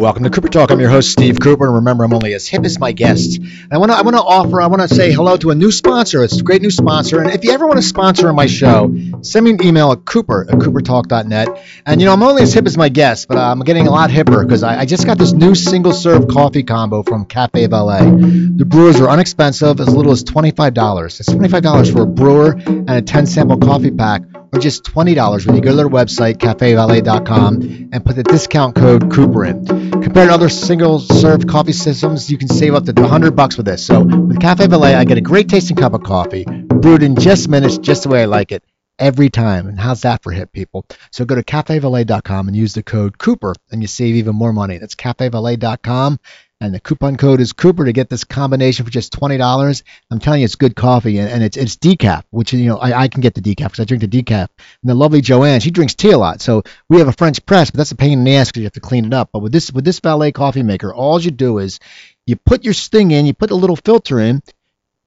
[0.00, 0.70] welcome to Cooper Talk.
[0.70, 3.36] I'm your host, Steve Cooper, and remember, I'm only as hip as my guests.
[3.36, 5.54] And I want to, I want to offer, I want to say hello to a
[5.54, 6.24] new sponsor.
[6.24, 9.44] It's a great new sponsor, and if you ever want to sponsor my show, send
[9.44, 11.48] me an email at cooper at coopertalk.net.
[11.84, 13.90] And you know, I'm only as hip as my guests, but uh, I'm getting a
[13.90, 18.10] lot hipper because I, I just got this new single-serve coffee combo from Cafe Valet.
[18.56, 21.20] The brewers are inexpensive, as little as $25.
[21.20, 24.22] It's $25 for a brewer and a 10-sample coffee pack
[24.52, 29.12] or just $20 when you go to their website, cafevalet.com, and put the discount code
[29.12, 29.64] Cooper in.
[29.66, 33.84] Compared to other single-serve coffee systems, you can save up to 100 bucks with this.
[33.86, 37.48] So with Cafe Valet, I get a great tasting cup of coffee, brewed in just
[37.48, 38.64] minutes, just the way I like it,
[38.98, 39.68] every time.
[39.68, 40.86] And how's that for hip people?
[41.12, 44.78] So go to cafevalet.com and use the code Cooper, and you save even more money.
[44.78, 46.18] That's cafevalet.com
[46.60, 49.82] and the coupon code is Cooper to get this combination for just twenty dollars.
[50.10, 53.02] I'm telling you, it's good coffee, and, and it's it's decaf, which you know I,
[53.02, 54.48] I can get the decaf because I drink the decaf.
[54.82, 57.70] And the lovely Joanne, she drinks tea a lot, so we have a French press,
[57.70, 59.30] but that's a pain in the ass because you have to clean it up.
[59.32, 61.80] But with this with this Valet coffee maker, all you do is
[62.26, 64.42] you put your sting in, you put a little filter in,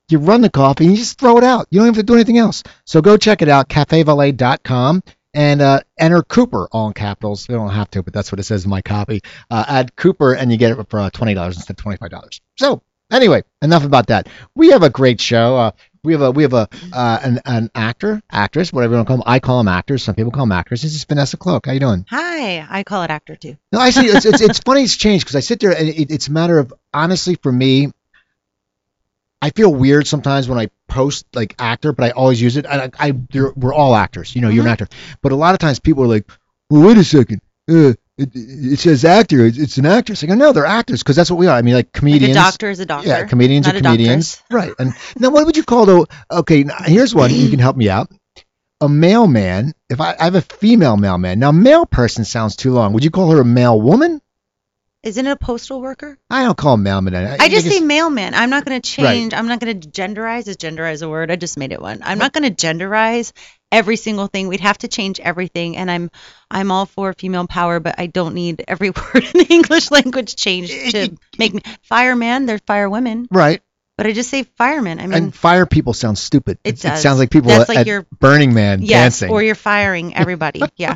[0.09, 1.67] you run the coffee, and you just throw it out.
[1.69, 2.63] You don't have to do anything else.
[2.85, 5.03] So go check it out, cafevalet.com
[5.33, 7.47] and uh, enter Cooper all in capitals.
[7.49, 9.21] You don't have to, but that's what it says in my copy.
[9.49, 12.09] Uh, add Cooper, and you get it for uh, twenty dollars instead of twenty five
[12.09, 12.41] dollars.
[12.57, 12.81] So
[13.11, 14.27] anyway, enough about that.
[14.55, 15.57] We have a great show.
[15.57, 15.71] Uh,
[16.03, 19.11] we have a we have a uh, an, an actor, actress, whatever you want to
[19.11, 19.23] call them.
[19.25, 20.03] I call them actors.
[20.03, 20.81] Some people call them actors.
[20.81, 21.65] This is Vanessa Cloke.
[21.65, 22.05] How you doing?
[22.09, 23.55] Hi, I call it actor too.
[23.71, 24.07] No, I see.
[24.07, 24.83] It's it's, it's funny.
[24.83, 27.91] It's changed because I sit there and it, it's a matter of honestly for me.
[29.43, 32.65] I feel weird sometimes when I post like actor, but I always use it.
[32.65, 34.47] I, I we're all actors, you know.
[34.47, 34.87] You're an actor,
[35.21, 36.31] but a lot of times people are like,
[36.69, 39.45] "Well, wait a second, uh, it, it says actor.
[39.45, 41.61] It's, it's an actress." I go, "No, they're actors because that's what we are." I
[41.61, 42.37] mean, like comedians.
[42.37, 43.09] Like a doctor is a doctor.
[43.09, 44.71] Yeah, comedians are comedians, right?
[44.79, 46.07] And now, what would you call though?
[46.31, 47.29] Okay, now, here's one.
[47.33, 48.09] You can help me out.
[48.79, 49.73] A mailman.
[49.89, 51.39] If I, I have a female mailman.
[51.39, 52.93] Now, male person sounds too long.
[52.93, 54.21] Would you call her a male woman?
[55.03, 56.17] Isn't it a postal worker?
[56.29, 57.13] I don't call mailman.
[57.13, 58.33] I, I just say mailman.
[58.33, 59.33] I'm not going to change.
[59.33, 60.47] I'm not going to genderize.
[60.47, 61.29] Is genderize a word?
[61.29, 61.99] I just made it one.
[62.03, 63.33] I'm not going to genderize
[63.69, 64.47] every single thing.
[64.47, 65.75] We'd have to change everything.
[65.75, 66.09] And I'm
[66.49, 70.37] I'm all for female power, but I don't need every word in the English language
[70.37, 72.45] changed to make me fireman.
[72.45, 73.61] They're fire women, right.
[73.97, 74.99] but I just say fireman.
[75.01, 76.59] I mean, and fire people sound stupid.
[76.63, 77.01] It It does.
[77.01, 79.31] sounds like people That's at, like you're- Burning Man yes, dancing.
[79.31, 80.61] or you're firing everybody.
[80.77, 80.95] yeah,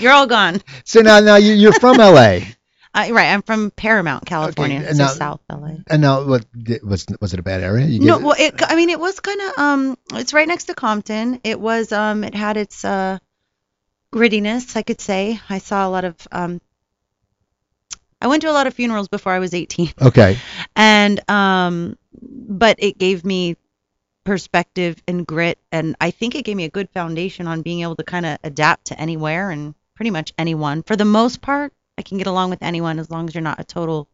[0.00, 0.60] you're all gone.
[0.84, 2.40] so now, now you, you're from LA,
[2.94, 3.32] Uh, right.
[3.32, 4.82] I'm from Paramount, California.
[4.86, 5.76] and so now- South LA.
[5.88, 6.46] and now what
[6.82, 7.86] was was it a bad area?
[7.86, 8.54] You No, well, it.
[8.62, 9.58] I mean, it was kind of.
[9.58, 11.40] Um, it's right next to Compton.
[11.44, 11.92] It was.
[11.92, 13.18] Um, it had its uh,
[14.12, 15.38] grittiness, I could say.
[15.48, 16.16] I saw a lot of.
[16.32, 16.60] Um,
[18.20, 20.38] I went to a lot of funerals before I was 18, okay,
[20.76, 23.56] and um, but it gave me
[24.24, 27.94] perspective and grit, and I think it gave me a good foundation on being able
[27.96, 30.82] to kind of adapt to anywhere and pretty much anyone.
[30.82, 33.60] For the most part, I can get along with anyone as long as you're not
[33.60, 34.08] a total.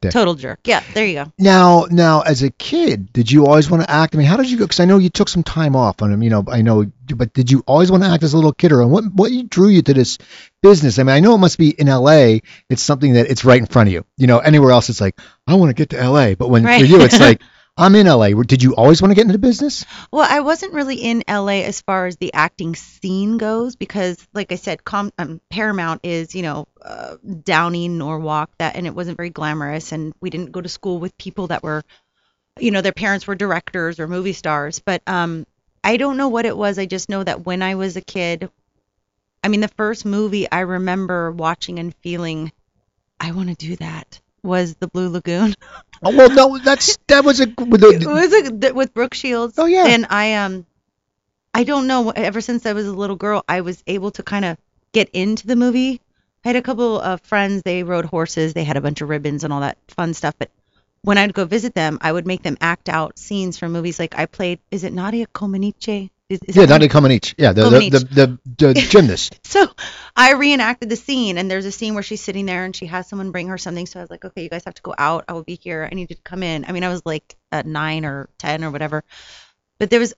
[0.00, 0.12] Dick.
[0.12, 0.60] Total jerk.
[0.64, 1.32] Yeah, there you go.
[1.38, 4.14] now now as a kid, did you always want to act?
[4.14, 4.64] I mean, how did you go?
[4.64, 6.84] Because I know you took some time off on You know, I know,
[7.16, 9.68] but did you always want to act as a little kid, or what what drew
[9.68, 10.18] you to this
[10.62, 10.98] business?
[10.98, 12.38] I mean, I know it must be in LA.
[12.68, 14.04] It's something that it's right in front of you.
[14.18, 16.84] You know, anywhere else, it's like I want to get to LA, but when for
[16.84, 17.40] you, it's like
[17.76, 18.28] I'm in LA.
[18.28, 19.84] Did you always want to get into business?
[20.12, 24.52] Well, I wasn't really in LA as far as the acting scene goes because, like
[24.52, 29.16] I said, Com- um, Paramount is, you know, uh, Downey, Norwalk, that, and it wasn't
[29.16, 29.90] very glamorous.
[29.90, 31.82] And we didn't go to school with people that were,
[32.60, 34.78] you know, their parents were directors or movie stars.
[34.78, 35.44] But um,
[35.82, 36.78] I don't know what it was.
[36.78, 38.50] I just know that when I was a kid,
[39.42, 42.52] I mean, the first movie I remember watching and feeling,
[43.18, 45.54] I want to do that, was The Blue Lagoon.
[46.02, 49.58] Oh, well, no, that's that was a with it was a, th- with Brooke Shields.
[49.58, 49.86] Oh, yeah.
[49.86, 50.66] And I um,
[51.52, 52.10] I don't know.
[52.10, 54.58] Ever since I was a little girl, I was able to kind of
[54.92, 56.00] get into the movie.
[56.44, 57.62] I had a couple of friends.
[57.64, 58.52] They rode horses.
[58.52, 60.34] They had a bunch of ribbons and all that fun stuff.
[60.38, 60.50] But
[61.02, 63.98] when I'd go visit them, I would make them act out scenes from movies.
[63.98, 64.60] Like I played.
[64.70, 66.10] Is it Nadia Comaneci?
[66.34, 67.34] Is, is yeah, Nadia Comaneci.
[67.38, 67.90] Yeah, the the, Comaneci.
[67.90, 69.40] the, the, the gymnast.
[69.44, 69.66] so
[70.16, 73.08] I reenacted the scene, and there's a scene where she's sitting there and she has
[73.08, 73.86] someone bring her something.
[73.86, 75.24] So I was like, okay, you guys have to go out.
[75.28, 75.88] I will be here.
[75.90, 76.64] I need you to come in.
[76.64, 79.04] I mean, I was like at nine or ten or whatever,
[79.78, 80.14] but there was,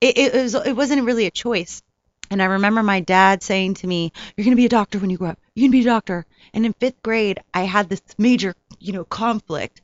[0.00, 1.82] it, it was, it wasn't really a choice.
[2.30, 5.18] And I remember my dad saying to me, "You're gonna be a doctor when you
[5.18, 5.38] grow up.
[5.54, 9.04] You're gonna be a doctor." And in fifth grade, I had this major, you know,
[9.04, 9.82] conflict.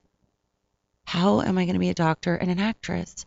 [1.05, 3.26] How am I gonna be a doctor and an actress?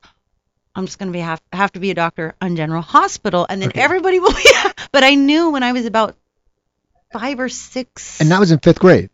[0.76, 3.70] I'm just gonna be have have to be a doctor on General Hospital, and then
[3.70, 3.82] Okay.
[3.82, 4.44] everybody will be.
[4.92, 6.16] but I knew when I was about
[7.12, 9.10] five or six, And that was in fifth grade.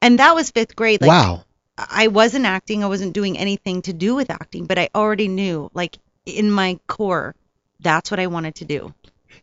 [0.00, 1.00] and that was fifth grade.
[1.00, 1.44] Like, wow.
[1.76, 2.84] I wasn't acting.
[2.84, 6.78] I wasn't doing anything to do with acting, but I already knew, like in my
[6.86, 7.34] core,
[7.80, 8.94] that's what I wanted to do.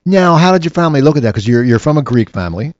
[0.06, 1.31] Now, how did your family look at that?
[1.33, 2.73] Because you're you're from a Greek family.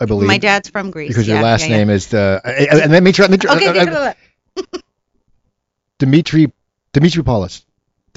[0.00, 0.26] I believe.
[0.28, 1.08] My dad's from Greece.
[1.08, 1.76] because your yeah, last yeah, yeah.
[1.76, 2.40] name is the.
[2.44, 3.26] And and let me try.
[3.26, 4.14] Let me try Okay, uh,
[4.56, 4.78] uh.
[5.98, 6.52] Dimitri
[6.92, 7.64] Dimitri Paulus.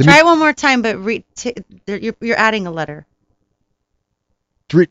[0.04, 1.56] Try one more time, but re- t-
[1.88, 3.06] you're, you're adding a letter.
[4.70, 4.90] Dri-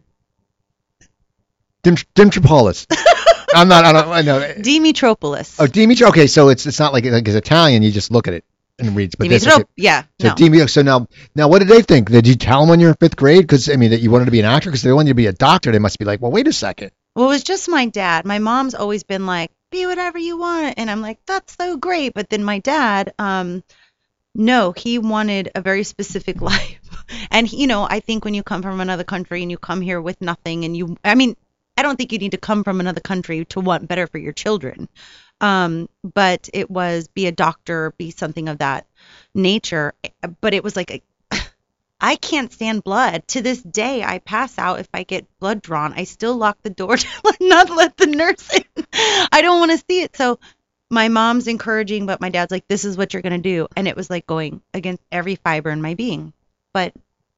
[1.82, 1.96] Dim-.
[3.54, 3.84] I'm not.
[3.84, 4.08] I don't.
[4.08, 4.40] I know.
[4.58, 5.56] Dimitropoulos.
[5.58, 6.06] Oh, Dimitri.
[6.08, 7.82] Okay, so it's it's not like like it's Italian.
[7.82, 8.44] You just look at it
[8.78, 9.14] and reads.
[9.14, 9.64] But this, okay.
[9.76, 10.34] yeah, So no.
[10.34, 10.68] Dimitri.
[10.68, 12.10] So now, now, what did they think?
[12.10, 13.42] Did you tell them when you were in fifth grade?
[13.42, 14.70] Because I mean, that you wanted to be an actor.
[14.70, 15.70] Because they wanted you to be a doctor.
[15.70, 16.90] They must be like, well, wait a second.
[17.14, 18.26] Well, it was just my dad.
[18.26, 20.74] My mom's always been like, be whatever you want.
[20.76, 22.14] And I'm like, that's so great.
[22.14, 23.62] But then my dad, um,
[24.36, 26.80] no, he wanted a very specific life.
[27.30, 30.00] and, you know, I think when you come from another country and you come here
[30.00, 31.36] with nothing and you, I mean,
[31.76, 34.32] I don't think you need to come from another country to want better for your
[34.32, 34.88] children.
[35.40, 38.86] Um, but it was be a doctor, be something of that
[39.34, 39.94] nature.
[40.40, 41.02] But it was like, a,
[42.00, 43.26] I can't stand blood.
[43.28, 45.92] To this day, I pass out if I get blood drawn.
[45.94, 47.06] I still lock the door to
[47.40, 48.86] not let the nurse in.
[49.32, 50.16] I don't want to see it.
[50.16, 50.38] So
[50.90, 53.66] my mom's encouraging, but my dad's like, this is what you're going to do.
[53.76, 56.32] And it was like going against every fiber in my being.
[56.72, 56.94] But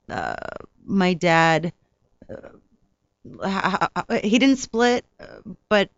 [0.08, 0.34] uh,
[0.84, 1.72] my dad,
[3.40, 5.26] uh, he didn't split, uh,
[5.68, 5.90] but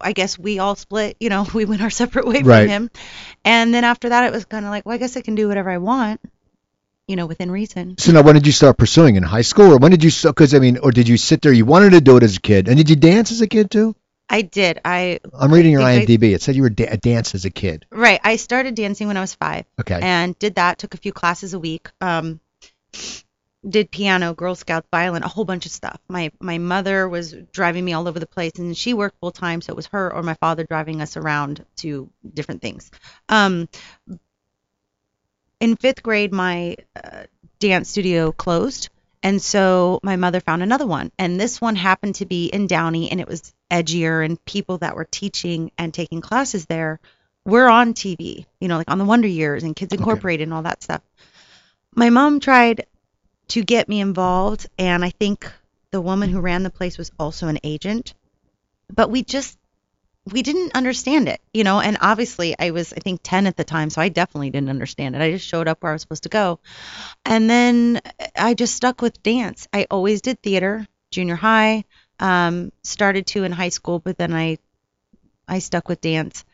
[0.00, 1.16] I guess we all split.
[1.20, 2.62] You know, we went our separate way Right.
[2.62, 2.90] from him.
[3.44, 5.48] And then after that, it was kind of like, well, I guess I can do
[5.48, 6.20] whatever I want,
[7.06, 7.98] you know, within reason.
[7.98, 10.10] So now, when did you start pursuing in high school, or when did you?
[10.24, 11.52] Because I mean, or did you sit there?
[11.52, 13.70] You wanted to do it as a kid, and did you dance as a kid
[13.70, 13.94] too?
[14.32, 14.80] I did.
[14.84, 16.34] I I'm reading your think I- IMDb.
[16.34, 17.84] It said you were da- a dance as a kid.
[17.90, 18.20] right.
[18.22, 19.98] I started dancing when I was five, Okay.
[20.00, 20.78] and did that.
[20.78, 21.88] Took a few classes a week.
[22.00, 22.38] Um,
[23.68, 25.98] did piano, Girl Scouts, violin, a whole bunch of stuff.
[26.08, 29.60] My my mother was driving me all over the place, and she worked full time,
[29.60, 32.90] so it was her or my father driving us around to different things.
[33.28, 33.68] Um,
[35.60, 37.24] in fifth grade, my uh,
[37.58, 38.88] dance studio closed,
[39.22, 43.10] and so my mother found another one, and this one happened to be in Downey,
[43.10, 47.00] and it was edgier, and people that were teaching and taking classes there
[47.44, 50.62] were on TV, you know, like on the Wonder Years and Kids Incorporated and all
[50.62, 51.02] that stuff.
[51.94, 52.86] My mom tried
[53.48, 55.50] to get me involved, and I think
[55.90, 58.14] the woman who ran the place was also an agent,
[58.94, 59.58] but we just
[60.32, 63.64] we didn't understand it, you know, and obviously I was I think 10 at the
[63.64, 65.22] time, so I definitely didn't understand it.
[65.22, 66.60] I just showed up where I was supposed to go.
[67.24, 68.00] And then
[68.36, 69.68] I just stuck with dance.
[69.72, 71.84] I always did theater, junior high,
[72.18, 74.58] um, started to in high school, but then I
[75.48, 76.44] I stuck with dance.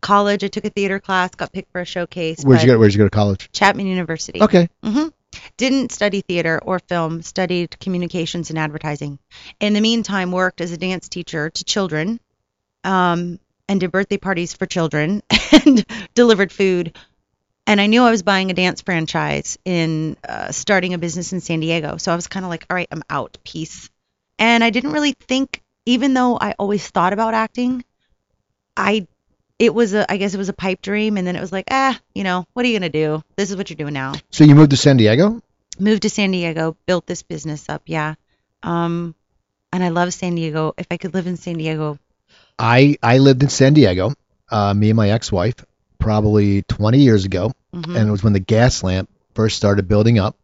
[0.00, 2.42] College, I took a theater class, got picked for a showcase.
[2.44, 2.78] Where'd you go?
[2.78, 3.50] Where'd you go to college?
[3.52, 4.42] Chapman University.
[4.42, 4.68] Okay.
[4.82, 5.06] hmm
[5.56, 9.18] Didn't study theater or film, studied communications and advertising.
[9.60, 12.20] In the meantime, worked as a dance teacher to children
[12.86, 13.38] um,
[13.68, 15.22] and did birthday parties for children
[15.52, 15.84] and
[16.14, 16.96] delivered food.
[17.66, 21.40] And I knew I was buying a dance franchise in uh, starting a business in
[21.40, 21.96] San Diego.
[21.96, 23.38] So I was kind of like, all right, I'm out.
[23.44, 23.90] Peace.
[24.38, 27.84] And I didn't really think, even though I always thought about acting,
[28.76, 29.08] I
[29.58, 31.64] it was a I guess it was a pipe dream and then it was like,
[31.70, 33.22] ah, you know, what are you gonna do?
[33.36, 35.42] This is what you're doing now So you moved to San Diego?
[35.78, 38.14] moved to San Diego, built this business up, yeah.
[38.62, 39.14] Um,
[39.72, 40.74] and I love San Diego.
[40.78, 41.98] If I could live in San Diego,
[42.58, 44.12] I I lived in San Diego.
[44.50, 45.56] Uh, me and my ex-wife,
[45.98, 47.96] probably 20 years ago, mhm.
[47.96, 50.36] and it was when the Gaslamp first started building up.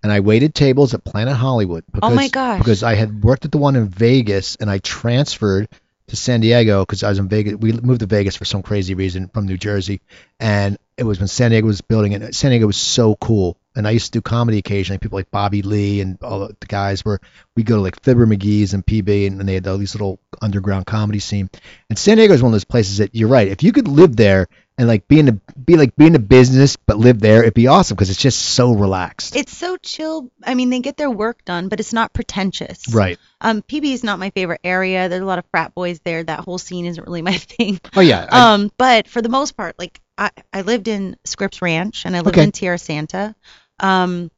[0.00, 2.58] And I waited tables at Planet Hollywood because, Oh my gosh.
[2.58, 5.68] because I had worked at the one in Vegas and I transferred
[6.08, 7.54] to San Diego because I was in Vegas.
[7.54, 10.00] We moved to Vegas for some crazy reason from New Jersey,
[10.40, 12.34] and it was when San Diego was building it.
[12.34, 14.98] San Diego was so cool, and I used to do comedy occasionally.
[14.98, 17.20] People like Bobby Lee and all the guys were
[17.56, 20.18] we go to like Fibber McGee's and PB, and, and they had all these little
[20.42, 21.50] underground comedy scene.
[21.88, 23.48] And San Diego is one of those places that you're right.
[23.48, 26.18] If you could live there and like be in a be like be in a
[26.20, 29.36] business but live there, it'd be awesome because it's just so relaxed.
[29.36, 30.30] it's so chill.
[30.44, 32.88] I mean, they get their work done, but it's not pretentious.
[32.94, 33.18] right.
[33.40, 35.08] Um, PB is not my favorite area.
[35.08, 36.22] There's a lot of frat boys there.
[36.24, 37.80] That whole scene isn't really my thing.
[37.96, 38.26] Oh yeah.
[38.30, 42.16] I- Um, but for the most part, like I, I lived in Scripps Ranch and
[42.16, 42.44] I lived Okay.
[42.44, 43.34] in Tierrasanta.
[43.80, 44.30] Um,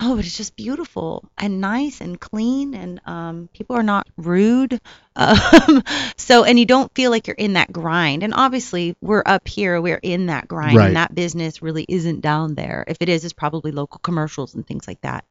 [0.00, 4.80] oh, but it's just beautiful and nice and clean, and um, people are not rude.
[5.18, 5.82] Um,
[6.16, 8.22] so, and you don't feel like you're in that grind.
[8.22, 10.86] And obviously, we're up here, we're in that grind, Right.
[10.86, 12.84] and that business really isn't down there.
[12.86, 15.24] If it is, it's probably local commercials and things like that.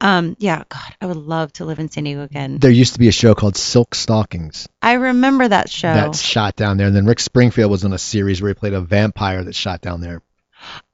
[0.00, 2.56] Um, yeah, God, I would love to live in San Diego again.
[2.60, 5.92] there used to be a show called Silk Stockings I remember that show.
[5.92, 8.72] that's shot down there, and then Rick Springfield was on a series where he played
[8.72, 10.22] a vampire that shot down there.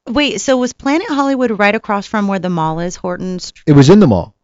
[0.08, 3.52] Wait, so was Planet Hollywood right across from where the mall is, Horton's?
[3.66, 4.34] It was in the mall.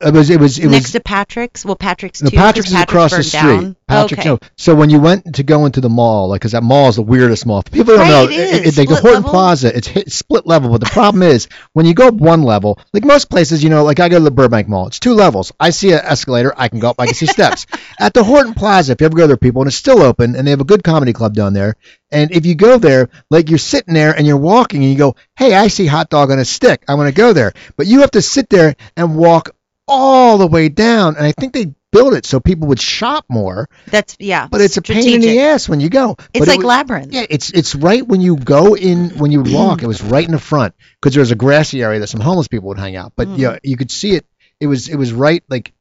[0.00, 1.64] It was it was it Next was to Patrick's.
[1.64, 2.36] Well, Patrick's no, too.
[2.36, 3.40] Patrick's is across the street.
[3.40, 3.76] down.
[3.88, 4.28] Patrick's okay.
[4.28, 4.38] no.
[4.56, 7.02] So when you went to go into the mall, like, cause that mall is the
[7.02, 7.64] weirdest mall.
[7.64, 8.24] People don't Right, know.
[8.30, 8.78] it is.
[8.78, 9.30] like the Horton level.
[9.30, 10.70] Plaza, it's hit, split level.
[10.70, 13.82] But the problem is when you go up one level, like most places, you know,
[13.82, 15.52] like I go to the Burbank Mall, it's two levels.
[15.58, 17.66] I see an escalator, I can go up, I can see steps.
[17.98, 20.46] At the Horton Plaza, if you ever go there, people, and it's still open, and
[20.46, 21.74] they have a good comedy club down there.
[22.12, 25.16] And if you go there, like you're sitting there and you're walking, and you go,
[25.36, 26.84] "Hey, I see hot dog on a stick.
[26.88, 29.50] I want to go there." But you have to sit there and walk
[29.88, 31.16] all the way down.
[31.16, 33.68] And I think they built it so people would shop more.
[33.86, 34.46] That's yeah.
[34.50, 36.16] But it's a pain in the ass when you go.
[36.32, 37.12] It's But it like wa- labyrinth.
[37.12, 39.82] yeah, it's it's right when you go in when you walk.
[39.82, 42.48] It was right in the front because there was a grassy area that some homeless
[42.48, 43.12] people would hang out.
[43.16, 43.38] But Mhm.
[43.38, 44.26] yeah, you could see it.
[44.60, 45.72] It was it was right like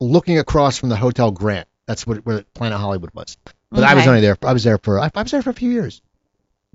[0.00, 1.68] looking across from the Hotel Grant.
[1.86, 3.36] That's what where Planet Hollywood was.
[3.70, 4.36] But I was only there.
[4.42, 6.00] I was there for I, I was there for a few years.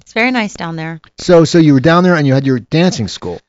[0.02, 1.00] It's very nice down there.
[1.18, 3.40] So so you were down there and you had your dancing school.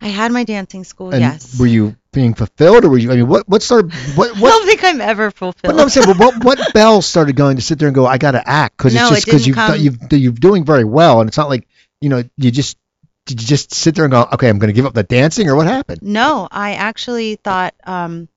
[0.00, 1.10] I had my dancing school.
[1.10, 1.58] And yes.
[1.58, 3.10] were you being fulfilled or were you?
[3.12, 4.50] I mean, what what started what I what?
[4.50, 5.62] don't think I'm ever fulfilled.
[5.62, 8.06] But no, I'm saying, what what bell started going to sit there and go?
[8.06, 10.84] I got to act because No, it's just because didn't you've you've you're doing very
[10.84, 11.66] well, and it's not like
[12.00, 12.78] you know you just
[13.26, 15.48] did you just sit there and go, okay, I'm going to give up the dancing,
[15.48, 16.02] or what happened?
[16.02, 18.28] No, I actually thought um,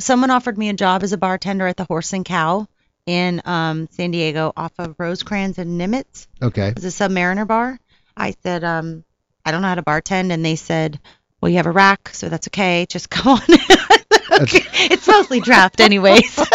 [0.00, 2.66] someone offered me a job as a bartender at the Horse and Cow
[3.04, 6.26] in um, San Diego off of Rosecrans and Nimitz.
[6.42, 7.78] Okay, It was a Submariner bar.
[8.16, 9.04] I said, um,
[9.44, 10.32] I don't know how to bartend.
[10.32, 10.98] And they said,
[11.40, 12.86] well, you have a rack, so that's okay.
[12.88, 13.40] Just go on.
[14.42, 14.62] okay.
[14.90, 16.32] It's mostly draft anyways.
[16.32, 16.46] so,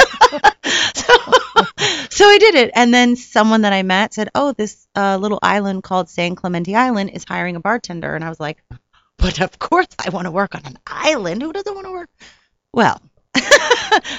[2.10, 2.72] so I did it.
[2.76, 6.76] And then someone that I met said, oh, this uh, little island called San Clemente
[6.76, 8.16] Island is hiring a bartender.
[8.16, 8.64] And I was like,
[9.18, 11.42] but of course I want to work on an island.
[11.42, 12.10] Who doesn't want to work?
[12.74, 13.02] Well,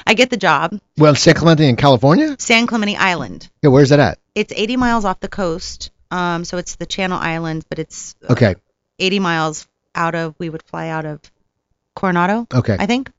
[0.06, 0.78] I get the job.
[0.96, 2.36] well, San Clemente in California.
[2.38, 3.48] San Clemente Island.
[3.62, 4.18] Yeah, where's that at?
[4.34, 5.90] It's 80 miles off the coast.
[6.10, 8.54] Um, so it's the Channel Islands, but it's uh, Okay,
[8.98, 11.20] 80 miles out of, we would fly out of
[11.94, 13.10] Coronado, okay, I think.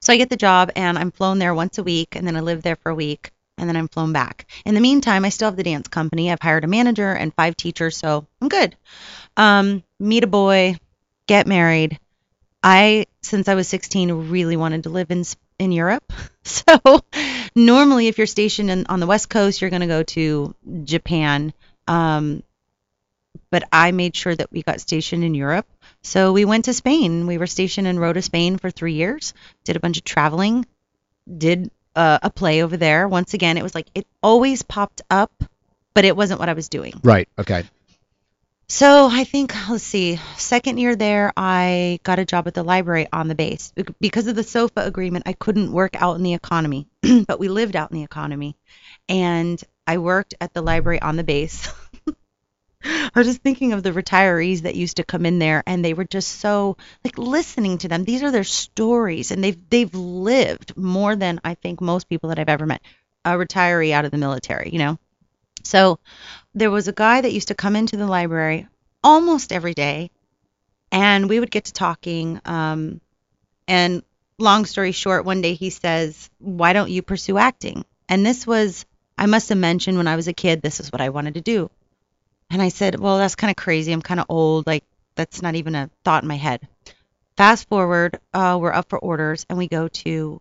[0.00, 2.40] So I get the job and I'm flown there once a week and then I
[2.40, 4.46] live there for a week and then I'm flown back.
[4.64, 6.30] In the meantime, I still have the dance company.
[6.30, 8.76] I've hired a manager and five teachers, so I'm good.
[9.36, 10.76] Um, meet a boy,
[11.26, 11.98] get married.
[12.62, 15.24] I, since I was 16, really wanted to live in
[15.58, 16.12] in Europe.
[16.48, 17.04] So
[17.54, 20.54] normally, if you're stationed in, on the West Coast, you're going to go to
[20.84, 21.52] Japan.
[21.86, 22.42] Um,
[23.50, 25.66] but I made sure that we got stationed in Europe.
[26.02, 27.26] So we went to Spain.
[27.26, 29.34] We were stationed in Rota, Spain for three years.
[29.64, 30.66] Did a bunch of traveling.
[31.26, 33.08] Did uh, a play over there.
[33.08, 35.32] Once again, it was like it always popped up,
[35.94, 36.94] but it wasn't what I was doing.
[37.02, 37.64] right, okay,
[38.68, 43.08] So I think let's see, second year there, I got a job at the library
[43.12, 45.24] on the base because of the SOFA agreement.
[45.26, 46.86] I couldn't work out in the economy,
[47.26, 48.56] but we lived out in the economy,
[49.08, 51.68] and I worked at the library on the base.
[52.84, 55.94] I was just thinking of the retirees that used to come in there, and they
[55.94, 58.04] were just so like listening to them.
[58.04, 62.38] These are their stories, and they've they've lived more than I think most people that
[62.38, 62.82] I've ever met.
[63.24, 64.98] A retiree out of the military, you know.
[65.64, 65.98] So
[66.54, 68.68] there was a guy that used to come into the library
[69.02, 70.10] almost every day,
[70.92, 72.40] and we would get to talking.
[72.44, 73.00] Um,
[73.66, 74.02] and
[74.38, 78.86] long story short, one day he says, "Why don't you pursue acting?" And this was,
[79.18, 81.40] I must have mentioned when I was a kid, this is what I wanted to
[81.40, 81.70] do.
[82.50, 83.92] And I said, "Well, that's kind of crazy.
[83.92, 84.66] I'm kind of old.
[84.66, 86.66] Like that's not even a thought in my head."
[87.36, 90.40] Fast forward, uh, we're up for orders, and we go to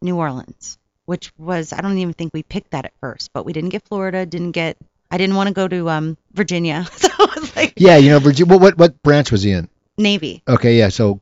[0.00, 3.52] New Orleans, which was I don't even think we picked that at first, but we
[3.52, 4.76] didn't get Florida, didn't get
[5.10, 7.96] I didn't want to go to um Virginia, so it was like yeah.
[7.96, 8.52] You know, Virginia.
[8.52, 9.68] What what, what branch was he in?
[9.98, 10.42] Navy.
[10.48, 10.88] Okay, yeah.
[10.88, 11.20] So,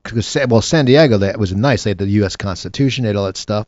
[0.48, 1.84] well, San Diego, that was nice.
[1.84, 2.36] They had the U.S.
[2.36, 3.66] Constitution, they had all that stuff,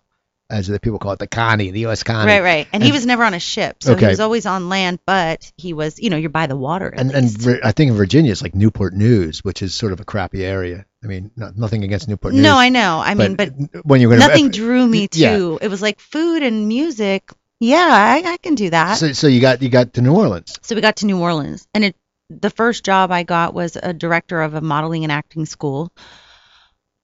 [0.53, 2.03] as the people call it, the Connie, the U.S.
[2.05, 2.31] Connie.
[2.31, 2.69] Right, right.
[2.73, 4.03] And, he was never on a ship, so Okay.
[4.07, 6.93] he was always on land, but he was, you know, you're by the water.
[6.93, 7.39] At And and least.
[7.41, 10.45] Vir- I think in Virginia it's like Newport News, which is sort of a crappy
[10.45, 10.85] area.
[11.03, 12.43] I mean, not, nothing against Newport News.
[12.45, 13.01] no, I know.
[13.05, 13.53] I mean, but
[13.85, 15.19] when you're going nothing drew me to.
[15.19, 15.57] yeah.
[15.61, 17.29] It was like food and music.
[17.59, 18.95] Yeah, I, I can do that.
[18.99, 20.59] So, so you got you got to New Orleans.
[20.63, 21.97] So we got to New Orleans, and it
[22.29, 25.93] the first job I got was a director of a modeling and acting school.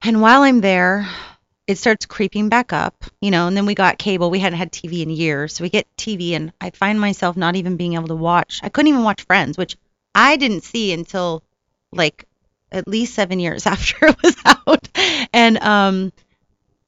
[0.02, 1.06] And while I'm there,
[1.68, 3.46] it starts creeping back up, you know.
[3.46, 4.30] And then we got cable.
[4.30, 7.54] We hadn't had TV in years, so we get TV, and I find myself not
[7.56, 8.60] even being able to watch.
[8.62, 9.76] I couldn't even watch Friends, which
[10.14, 11.44] I didn't see until
[11.92, 12.26] like
[12.72, 14.88] at least seven years after it was out,
[15.32, 16.12] and um,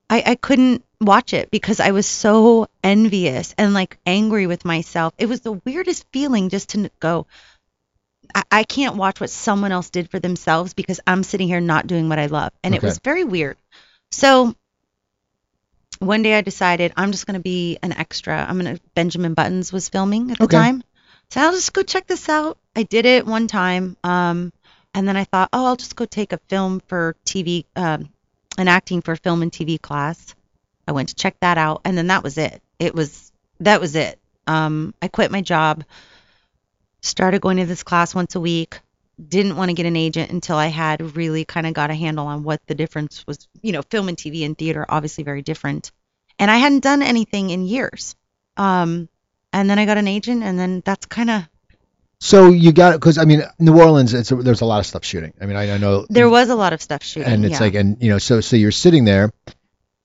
[0.08, 5.12] I I couldn't watch it because I was so envious and like angry with myself.
[5.18, 7.26] It was the weirdest feeling just to go.
[8.34, 11.86] I, I can't watch what someone else did for themselves because I'm sitting here not
[11.86, 13.58] doing what I love, and it was very weird.
[14.12, 14.54] So
[16.00, 18.44] one day I decided I'm just going to be an extra.
[18.46, 20.56] I'm going to Benjamin Buttons was filming at the Okay.
[20.56, 20.82] time.
[21.30, 22.58] So I'll just go check this out.
[22.74, 23.96] I did it one time.
[24.02, 24.52] Um,
[24.94, 28.08] and then I thought, oh, I'll just go take a film for TV, um,
[28.58, 30.34] an acting for film and TV class.
[30.88, 32.60] I went to check that out, and then that was it.
[32.80, 33.30] It was
[33.60, 34.18] that was it.
[34.48, 35.84] Um, I quit my job,
[37.02, 38.80] started going to this class once a week.
[39.28, 42.26] Didn't want to get an agent until I had really kind of got a handle
[42.26, 43.48] on what the difference was.
[43.62, 45.92] You know, film and TV and theater obviously very different,
[46.38, 48.16] and I hadn't done anything in years.
[48.56, 49.08] Um,
[49.52, 51.42] and then I got an agent, and then that's kind of
[52.20, 55.04] So you got it because I mean New Orleans, it's there's a lot of stuff
[55.04, 55.32] shooting.
[55.40, 57.32] I mean I, I know there was a lot of stuff shooting.
[57.32, 57.60] and it's yeah.
[57.60, 59.32] like and you know so so you're sitting there,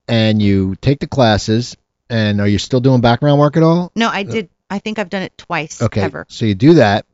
[0.08, 1.76] and you take the classes,
[2.10, 3.92] and are you still doing background work at all?
[3.94, 4.48] no, I did.
[4.68, 6.26] I think I've done it twice Okay, ever.
[6.28, 7.06] so you do that,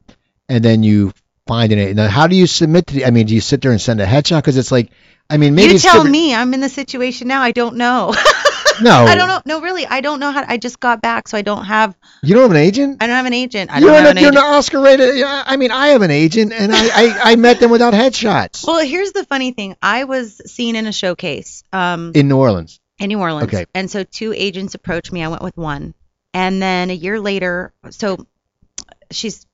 [0.48, 1.12] and then you
[1.46, 1.96] find it.
[1.96, 2.94] Now how do you submit to?
[2.94, 4.38] The, I mean, do you sit there and send a headshot?
[4.38, 4.90] Because it's like,
[5.30, 6.34] I mean, maybe you tell different- me.
[6.34, 7.42] I'm in the situation now.
[7.42, 8.14] I don't know.
[8.80, 9.42] No, I don't know.
[9.44, 10.44] No, really, I don't know how.
[10.48, 11.94] I just got back, so I don't have.
[12.22, 13.02] You don't have an agent.
[13.02, 13.70] I don't have an agent.
[13.70, 14.44] I you're don't have an, an you're agent.
[14.46, 15.22] an Oscar rated.
[15.22, 18.80] I mean, I have an agent, and I, I, I met them without headshots Well,
[18.84, 19.76] here's the funny thing.
[19.82, 22.80] I was seen in a showcase um, in New Orleans.
[22.98, 23.66] in New Orleans, Okay.
[23.74, 25.22] and so two agents approached me.
[25.22, 25.92] I went with one,
[26.32, 28.26] and then a year later, so
[29.10, 29.46] she's.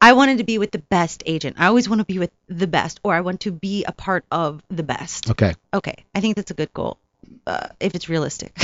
[0.00, 1.56] I wanted to be with the best agent.
[1.58, 4.24] I always want to be with the best, or I want to be a part
[4.30, 5.30] of the best.
[5.30, 5.54] Okay.
[5.74, 6.98] Okay, I think that's a good goal,
[7.46, 8.58] uh, if it's realistic.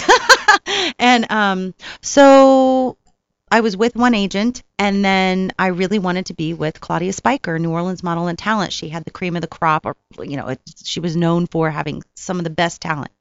[0.98, 2.96] and um, so
[3.50, 7.58] I was with one agent, and then I really wanted to be with Claudia Spiker,
[7.58, 8.72] New Orleans model and talent.
[8.72, 11.70] She had the cream of the crop, or you know, it, she was known for
[11.70, 13.12] having some of the best talent.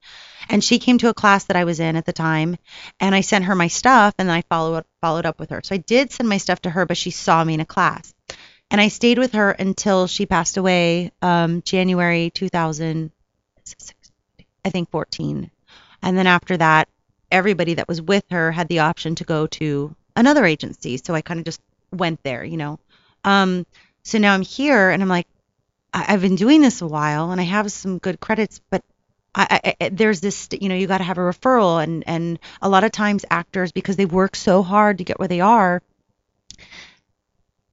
[0.49, 2.57] And she came to a class that I was in at the time,
[2.99, 5.61] and I sent her my stuff, and I followed up, followed up with her.
[5.63, 8.13] So I did send my stuff to her, but she saw me in a class,
[8.71, 13.11] and I stayed with her until she passed away, um, January 2000.
[14.63, 15.49] I think 14.
[16.01, 16.87] And then after that,
[17.31, 20.97] everybody that was with her had the option to go to another agency.
[20.97, 21.61] So I kind of just
[21.91, 22.79] went there, you know.
[23.23, 23.65] Um,
[24.03, 25.27] so now I'm here and I'm like,
[25.93, 28.83] I- I've been doing this a while and I have some good credits, but
[29.36, 32.70] I, I, there's this, you know, you got to have a referral and and a
[32.70, 35.82] lot of times actors because they work so hard to get where they are.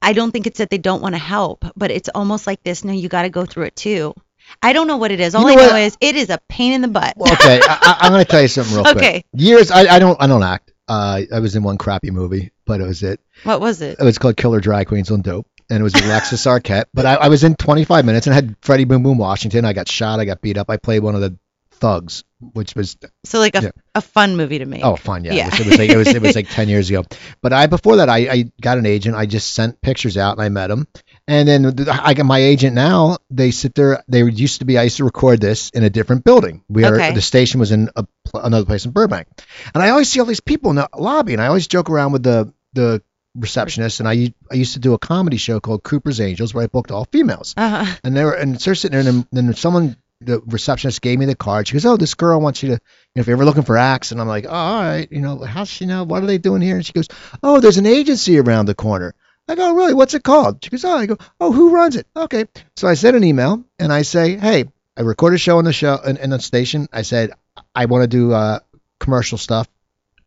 [0.01, 2.83] I don't think it's that they don't want to help, but it's almost like this.
[2.83, 4.15] No, you got to go through it too.
[4.61, 5.35] I don't know what it is.
[5.37, 5.83] All know I know what?
[5.83, 7.15] is it is a pain in the butt.
[7.17, 8.97] Well, okay, I, I'm going to tell you something real quick.
[8.97, 9.25] Okay.
[9.33, 10.73] Years, I, I don't, I don't act.
[10.89, 13.21] Uh, I was in one crappy movie, but it was it.
[13.45, 13.99] what was it?
[14.01, 16.87] It was called Killer Drag Queens on Dope, and it was Alexis Arquette.
[16.93, 19.65] But I, I was in 25 minutes and I had Freddie Boom Boom Washington.
[19.65, 20.19] I got shot.
[20.19, 20.69] I got beat up.
[20.69, 21.39] I played one of the
[21.83, 23.71] thugs, which was So like a, Yeah.
[23.97, 24.85] a fun movie to make.
[24.85, 25.33] Oh, fun, yeah.
[25.35, 25.47] Yeah.
[25.49, 27.03] It, was, it was like it was it was like ten years ago.
[27.43, 29.17] But I before that I, I got an agent.
[29.17, 30.87] I just sent pictures out and I met him.
[31.29, 33.19] And then I got my agent now.
[33.31, 34.03] They sit there.
[34.09, 34.79] They used to be.
[34.79, 36.63] I used to record this in a different building.
[36.69, 37.15] We are Okay.
[37.15, 39.27] the station was in a, another place in Burbank.
[39.75, 42.13] And I always see all these people in the lobby, and I always joke around
[42.13, 43.03] with the the
[43.35, 44.01] receptionist.
[44.01, 46.91] And I I used to do a comedy show called Cooper's Angels where I booked
[46.91, 47.55] all females.
[47.57, 47.87] Uh-huh.
[48.05, 51.27] And they were, and they're sitting there, and then, then someone, the receptionist gave me
[51.27, 51.69] the card.
[51.69, 52.79] She goes, "Oh, this girl wants you to, you
[53.17, 55.39] know, if you're ever looking for acts." And I'm like, oh, "All right, you know,
[55.39, 56.05] how's she know?
[56.05, 57.09] What are they doing here?" And she goes,
[57.43, 59.15] "Oh, there's an agency around the corner."
[59.49, 59.95] I go, "Really?
[59.95, 62.47] What's it called?" She goes, "Oh." I go, "Oh, who runs it?" Okay.
[62.77, 64.65] So I send an email and I say, "Hey,
[64.97, 66.89] I record a show on the show in, in the station.
[66.93, 67.33] I said
[67.75, 68.61] I want to do uh,
[69.01, 69.69] commercial stuff.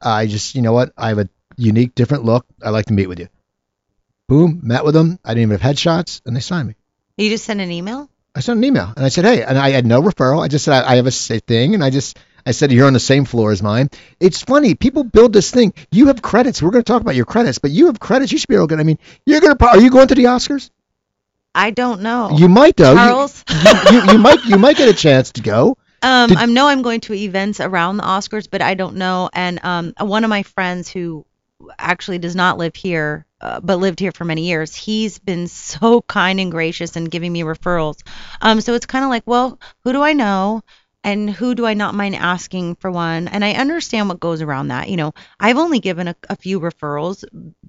[0.02, 0.92] I just, you know what?
[0.98, 2.46] I have a unique, different look.
[2.62, 3.30] I'd like to meet with you."
[4.28, 5.20] Boom, met with them.
[5.24, 6.76] I didn't even have headshots, and they signed me.
[7.18, 8.10] You just sent an email?
[8.36, 10.44] I sent an email and I said, hey, and I had no referral.
[10.44, 12.94] I just said I, I have a thing, and I just I said you're on
[12.94, 13.90] the same floor as mine.
[14.20, 14.76] It's funny.
[14.76, 15.74] People build this thing.
[15.92, 16.62] You have credits.
[16.62, 18.32] We're going to talk about your credits, but you have credits.
[18.32, 18.76] You should be able to.
[18.76, 19.66] get- I mean, you're going to.
[19.66, 20.70] Are you going to the Oscars?
[21.56, 22.32] I don't know.
[22.38, 22.92] You might though.
[22.92, 23.44] You- Charles?
[23.92, 25.78] You, you, you might you might get a chance to go.
[26.02, 29.30] Um, Did- I know I'm going to events around the Oscars, but I don't know.
[29.34, 31.26] And um, one of my friends who
[31.78, 36.02] actually does not live here, uh, but lived here for many years, he's been so
[36.08, 38.02] kind and gracious and giving me referrals.
[38.42, 40.62] Um, so it's kind of like, well, who do I know?
[41.04, 43.28] And who do I not mind asking for one?
[43.28, 44.90] And I understand what goes around that.
[44.90, 47.24] You know, I've only given a, a few referrals.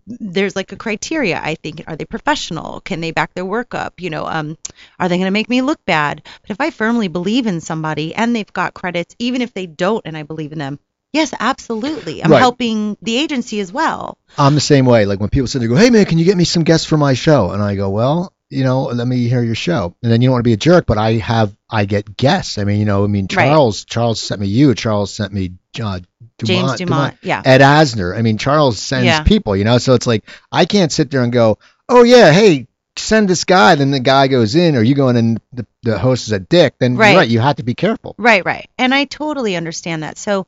[0.06, 1.38] There's like a criteria.
[1.38, 2.80] I think, are they professional?
[2.80, 4.00] Can they back their work up?
[4.00, 4.56] You know, um,
[4.98, 6.22] are they going to make me look bad?
[6.40, 10.06] But if I firmly believe in somebody and they've got credits, even if they don't
[10.06, 10.78] and I believe in them,
[11.16, 12.22] yes, absolutely.
[12.22, 12.38] I'm Right.
[12.38, 14.18] helping the agency as well.
[14.38, 15.05] I'm the same way.
[15.07, 16.96] Like when people sit there, go, "Hey man, can you get me some guests for
[16.96, 20.20] my show?" And I go, "Well, you know, let me hear your show." And then
[20.22, 22.59] you don't want to be a jerk, but I have I get guests.
[22.59, 23.46] I mean, you know, I mean, Right.
[23.48, 24.74] Charles Charles sent me you.
[24.74, 26.00] Charles sent me uh,
[26.38, 27.16] DuMont, James DuMont.
[27.22, 27.42] Yeah.
[27.44, 28.16] Ed Asner.
[28.16, 29.22] I mean, Charles sends Yeah.
[29.22, 29.79] people, you know.
[29.79, 32.66] So it's like I can't sit there and go, "Oh yeah, hey."
[32.98, 35.98] Send this guy, then the guy goes in, or you go in and the, the
[35.98, 36.76] host is a dick.
[36.79, 37.16] Then you're Right.
[37.18, 38.14] right, you have to be careful.
[38.16, 38.70] Right, right.
[38.79, 40.16] And I totally understand that.
[40.16, 40.46] So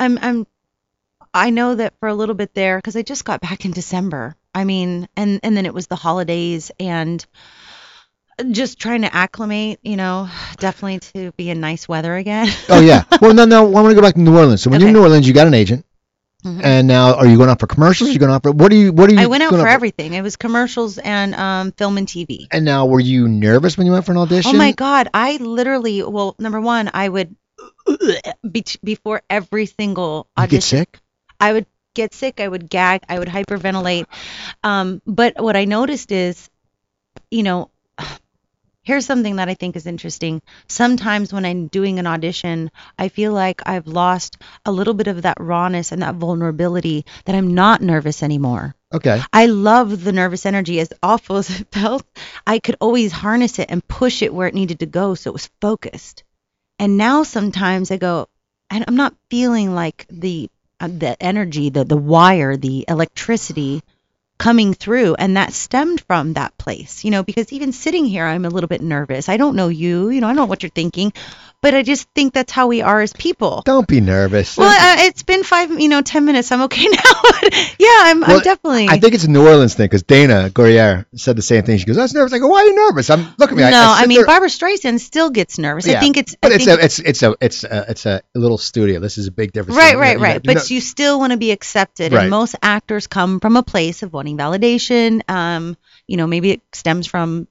[0.00, 0.46] I'm I'm
[1.32, 4.34] I know that for a little bit there because I just got back in December.
[4.54, 7.24] I mean, and and then it was the holidays and
[8.50, 12.48] just trying to acclimate, you know, definitely to be in nice weather again.
[12.68, 13.04] Oh yeah.
[13.20, 13.66] Well, no, no.
[13.66, 14.62] I want to go back to New Orleans.
[14.62, 15.84] So when you're in New Orleans, you got an agent,
[16.42, 16.60] Mhm.
[16.64, 18.08] and now are you going out for commercials?
[18.08, 18.92] Are you going out for what are you?
[18.94, 19.20] What are you?
[19.20, 20.14] I went out going for everything.
[20.14, 22.46] It was commercials and um, film and TV.
[22.50, 24.54] And now, were you nervous when you went for an audition?
[24.54, 25.10] Oh my God.
[25.12, 27.36] I literally, well, number one, I would,
[28.82, 31.00] before every single You audition, get sick?
[31.38, 34.06] I would get sick, I would gag, I would hyperventilate.
[34.62, 36.48] Um, but what I noticed is,
[37.30, 37.70] you know,
[38.82, 40.42] here's something that I think is interesting.
[40.68, 45.22] Sometimes when I'm doing an audition, I feel like I've lost a little bit of
[45.22, 48.74] that rawness and that vulnerability that I'm not nervous anymore.
[48.92, 49.22] Okay.
[49.32, 50.80] I love the nervous energy.
[50.80, 52.04] As awful as it felt,
[52.46, 55.34] I could always harness it and push it where it needed to go so it
[55.34, 56.24] was focused.
[56.80, 58.26] And now sometimes I go,
[58.70, 60.48] and I'm not feeling like the
[60.80, 63.82] uh, the energy, the the wire, the electricity
[64.38, 67.22] coming through, and that stemmed from that place, you know.
[67.22, 69.28] Because even sitting here, I'm a little bit nervous.
[69.28, 71.12] I don't know you, you know, I don't know what you're thinking,
[71.62, 73.62] but I just think that's how we are as people.
[73.64, 74.56] Don't be nervous.
[74.56, 76.50] Well, uh, it's been five, you know, ten minutes.
[76.52, 77.12] I'm okay now.
[77.78, 78.88] yeah, I'm, Well, I'm definitely.
[78.88, 81.78] I think it's a New Orleans thing because Dana Gourrier said the same thing.
[81.78, 83.62] She goes, "I was nervous." I go, "Why are you nervous?" I'm look at me.
[83.62, 85.86] no, I, I, sit mean there- Barbra Streisand still gets nervous.
[85.86, 86.36] Yeah, I think it's.
[86.40, 89.00] but I it's think, a, it's it's a it's a, it's a little studio.
[89.00, 89.76] This is a big difference.
[89.76, 90.34] right, You right, know, right.
[90.36, 92.22] you But know- you still want to be accepted, Right.
[92.22, 95.22] and most actors come from a place of wanting validation.
[95.28, 97.46] Um, you know, maybe it stems from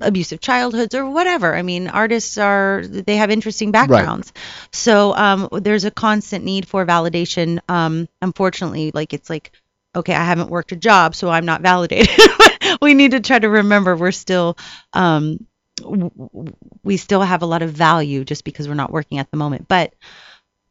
[0.00, 1.54] abusive childhoods or whatever.
[1.54, 4.32] I mean, artists are they have interesting backgrounds,
[4.72, 7.60] so um, there's a constant need for validation.
[7.68, 9.52] Um, unfortunately, like it's like.
[9.94, 12.18] Okay, I haven't worked a job, so I'm not validated.
[12.80, 14.56] we need to try to remember we're still
[14.94, 15.46] um,
[15.82, 19.36] w- we still have a lot of value just because we're not working at the
[19.36, 19.68] moment.
[19.68, 19.94] But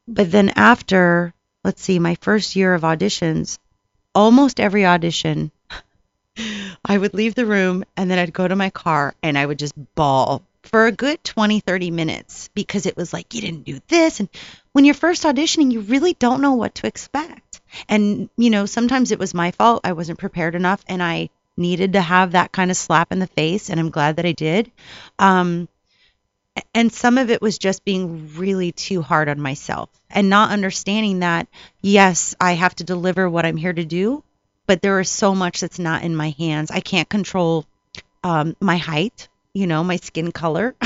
[0.07, 3.59] but then after, let's see, my first year of auditions,
[4.13, 5.51] almost every audition,
[6.85, 9.59] I would leave the room and then I'd go to my car and I would
[9.59, 13.79] just bawl for a good 20, 30 minutes because it was like, you didn't do
[13.87, 14.19] this.
[14.19, 14.29] And
[14.71, 17.61] when you're first auditioning, you really don't know what to expect.
[17.89, 19.81] And, you know, sometimes it was my fault.
[19.83, 23.27] I wasn't prepared enough and I needed to have that kind of slap in the
[23.27, 23.69] face.
[23.69, 24.71] And I'm glad that I did.
[25.19, 25.67] Um,
[26.73, 31.19] and some of it was just being really too hard on myself and not understanding
[31.19, 31.47] that
[31.81, 34.21] yes i have to deliver what i'm here to do
[34.67, 36.71] but there is so much that's not in my hands.
[36.71, 37.65] I can't control
[38.23, 40.75] um, my height you know my skin color.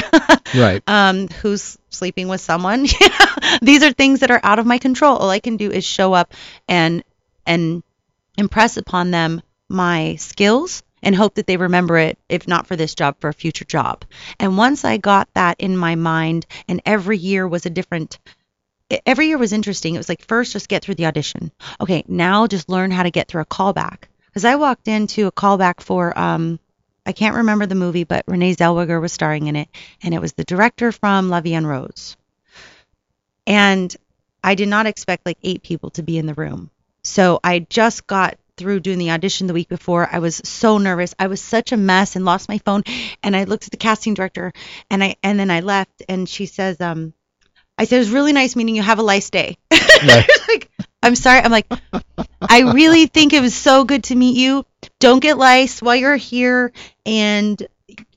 [0.55, 0.81] Right.
[0.87, 2.85] um, who's sleeping with someone?
[3.61, 5.17] These are things that are out of my control.
[5.17, 6.33] All i can do is show up
[6.69, 7.03] and
[7.45, 7.83] and
[8.37, 12.95] impress upon them my skills and hope that they remember it if not for this
[12.95, 14.05] job for a future job.
[14.39, 18.19] And once i got that in my mind and every year was a different
[19.05, 22.47] every year was interesting it was like first just get through the audition okay now
[22.47, 26.17] just learn how to get through a callback because i walked into a callback for
[26.17, 26.59] um
[27.05, 29.69] I can't remember the movie, but Renee Zellweger was starring in it,
[30.01, 32.17] and it was the director from Vie en Rose.
[33.45, 33.95] And
[34.43, 36.71] I did not expect like eight people to be in the room.
[37.03, 40.07] So I just got through doing the audition the week before.
[40.11, 41.13] I was so nervous.
[41.19, 42.83] I was such a mess and lost my phone.
[43.21, 44.53] And I looked at the casting director
[44.89, 47.13] and I and then I left and she says, um,
[47.77, 48.81] I said, it was really nice meeting you.
[48.81, 49.57] Have a nice day.
[50.05, 50.29] Right.
[50.49, 50.69] like,
[51.01, 51.39] I'm sorry.
[51.39, 51.67] I'm like,
[52.41, 54.65] I really think it was so good to meet you.
[54.99, 56.73] Don't get lice while you're here.
[57.05, 57.65] And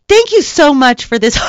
[0.09, 1.38] thank you so much for this.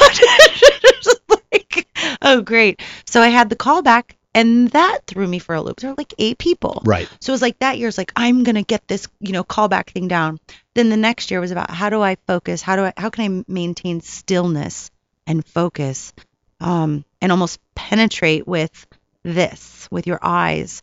[1.51, 1.87] Like,
[2.21, 2.81] oh, great.
[3.05, 5.79] So I had the call back, and that threw me for a loop.
[5.79, 6.83] There were like eight people.
[6.85, 7.09] Right.
[7.21, 9.89] So it was like that year's like, I'm going to get this, you know, callback
[9.89, 10.39] thing down.
[10.75, 12.61] Then the next year was about how do I focus?
[12.61, 14.91] How do I, how can I maintain stillness
[15.25, 16.13] and focus
[16.59, 18.87] um, and almost penetrate with
[19.23, 20.81] this, with your eyes,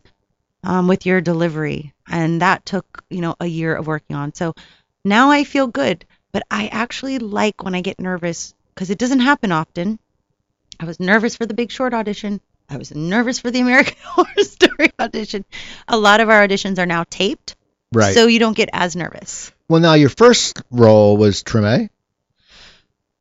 [0.62, 1.92] um, with your delivery.
[2.08, 4.34] And that took, you know, a year of working on.
[4.34, 4.54] So
[5.04, 9.20] now I feel good, but I actually like when I get nervous because it doesn't
[9.20, 9.98] happen often.
[10.78, 12.40] I was nervous for the Big Short audition.
[12.68, 15.44] I was nervous for the American Horror Story audition.
[15.88, 17.56] A lot of our auditions are now taped,
[17.92, 18.12] Right.
[18.14, 19.52] so you don't get as nervous.
[19.68, 21.88] well, now your first role was Treme.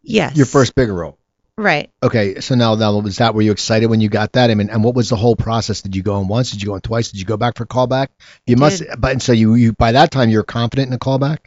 [0.01, 0.35] Yes.
[0.35, 1.17] Your first bigger role.
[1.57, 1.89] Right.
[2.03, 4.51] Okay, so now, now was that were you excited when you got that?
[4.51, 5.81] I mean, and what was the whole process?
[5.81, 6.51] Did you go in once?
[6.51, 7.11] Did you go in twice?
[7.11, 8.07] Did you go back for a callback?
[8.45, 8.89] You I must, did.
[8.99, 11.37] but and so you you by that time you're confident in a callback.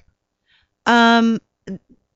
[0.87, 1.41] Um,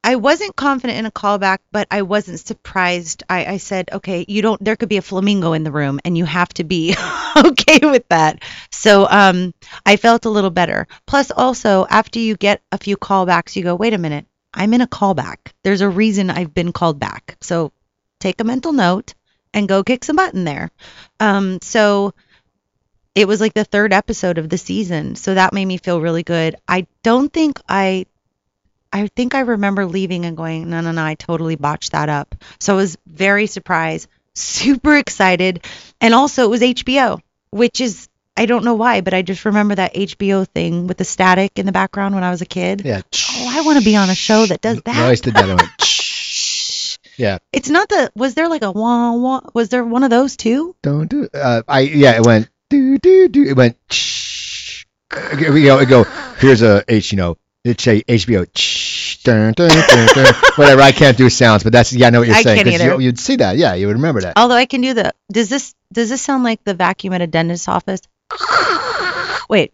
[0.05, 3.23] I wasn't confident in a callback, but I wasn't surprised.
[3.29, 4.63] I, I said, okay, you don't.
[4.65, 6.97] There could be a flamingo in the room, and you have to be
[7.37, 8.43] okay with that.
[8.71, 9.55] So, um,
[9.87, 10.89] I felt a little better.
[11.07, 14.81] Plus, also after you get a few callbacks, you go, wait a minute, I'm in
[14.81, 15.53] a callback.
[15.63, 17.37] There's a reason I've been called back.
[17.41, 17.71] So,
[18.23, 19.15] take a mental note
[19.53, 20.71] and go kick some butt in there.
[21.21, 22.15] Um, so
[23.15, 26.23] it was like the third episode of the season, so that made me feel really
[26.23, 26.57] good.
[26.67, 28.07] I don't think I
[28.93, 32.35] I think I remember leaving and going, no, no, no, I totally botched that up.
[32.61, 35.67] So I was very surprised, super excited,
[36.01, 39.75] and also it was HBO, which is I don't know why, but I just remember
[39.75, 42.83] that HBO thing with the static in the background when I was a kid.
[42.83, 43.03] Yeah.
[43.31, 44.97] Oh, I want to be on a show that does that.
[44.97, 45.45] I always did that.
[45.45, 45.71] I went,
[47.17, 47.39] yeah.
[47.53, 48.11] It's not the.
[48.15, 49.41] Was there like a wah wah?
[49.55, 50.75] Was there one of those too?
[50.83, 51.29] Don't do.
[51.33, 52.17] Uh, I yeah.
[52.17, 53.45] It went do do do.
[53.45, 53.77] It went.
[53.91, 54.85] Shh.
[55.39, 56.05] You know, it go.
[56.39, 57.13] Here's a H.
[57.13, 58.47] You know, it's a HBO.
[59.25, 60.35] Dun, dun, dun, dun.
[60.57, 60.81] Whatever.
[60.83, 62.09] I can't do sounds, but that's yeah.
[62.09, 62.65] I know what you're I saying.
[62.65, 62.95] can't either.
[62.95, 63.57] You, you'd see that.
[63.57, 64.37] Yeah, you would remember that.
[64.37, 65.13] Although I can do the.
[65.31, 68.01] Does this does this sound like the vacuum at a dentist's office?
[69.49, 69.73] Wait.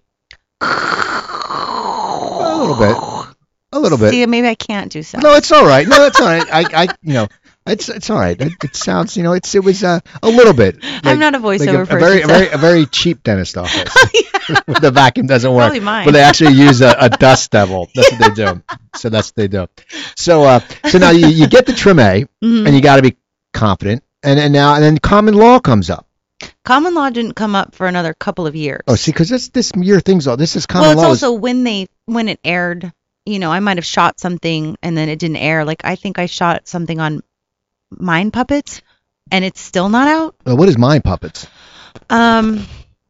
[0.60, 3.27] A little bit.
[3.72, 4.10] A little bit.
[4.10, 5.22] See, maybe I can't do sound.
[5.24, 5.86] No, it's all right.
[5.86, 6.46] No, it's all right.
[6.50, 7.28] I, I, you know,
[7.66, 8.40] it's it's all right.
[8.40, 10.78] It, it sounds, you know, it's it was uh, a little bit.
[10.82, 11.98] I'm not a like voiceover a, a person.
[12.00, 13.92] very, a very, a very cheap dentist office.
[14.80, 15.64] the vacuum doesn't work.
[15.64, 16.06] Probably mine.
[16.06, 17.90] But they actually use a, a dust devil.
[17.94, 18.62] That's what they do.
[18.96, 19.66] So that's what they do.
[20.16, 22.64] So uh, so now you, you get the Treme, Mhm.
[22.66, 23.18] and you got to be
[23.52, 24.02] confident.
[24.22, 26.06] And and now and then common law comes up.
[26.64, 28.82] Common law didn't come up for another couple of years.
[28.88, 31.02] Oh, see, because this this year things all this is common law.
[31.02, 31.28] well, it's law.
[31.28, 32.92] is- also when they when it aired.
[33.28, 35.64] You know, I might have shot something and then it didn't air.
[35.64, 37.22] Like I think I shot something on
[37.90, 38.80] Mind Puppets,
[39.30, 40.34] and it's still not out.
[40.46, 41.46] uh, what is mind puppets?
[42.08, 42.64] Um,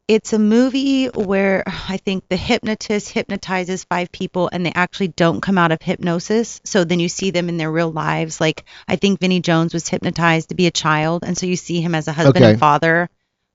[0.09, 5.39] it's a movie where I think the hypnotist hypnotizes five people and they actually don't
[5.39, 6.59] come out of hypnosis.
[6.65, 8.41] So then you see them in their real lives.
[8.41, 11.79] Like I think Vinnie Jones was hypnotized to be a child, and so you see
[11.79, 12.51] him as a husband Okay.
[12.51, 13.09] and father.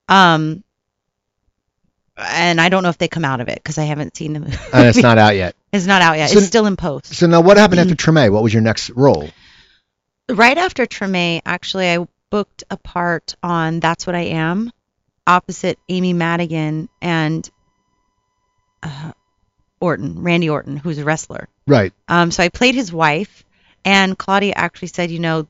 [0.08, 0.62] Um,
[2.16, 4.40] and I don't know if they come out of it because I haven't seen the
[4.40, 4.56] movie.
[4.72, 5.56] And it's not out yet.
[5.74, 6.30] It's not out yet.
[6.30, 7.14] So- it's still in post.
[7.14, 8.30] So now what happened after Treme?
[8.30, 9.28] What was your next role?
[10.28, 14.72] right after Treme, actually, I booked a part on That's What I Am,
[15.26, 17.48] opposite Amy Madigan and
[18.82, 19.12] uh,
[19.80, 21.48] Orton, Randy Orton, who's a wrestler.
[21.66, 21.92] Right.
[22.08, 23.44] Um, so I played his wife,
[23.84, 25.46] and Claudia actually said, you know,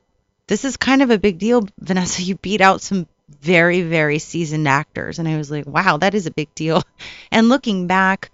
[0.47, 2.21] this is kind of a big deal, Vanessa.
[2.21, 3.07] You beat out some
[3.41, 5.19] very, very seasoned actors.
[5.19, 6.83] And I was like, wow, that is a big deal.
[7.31, 8.31] And looking back,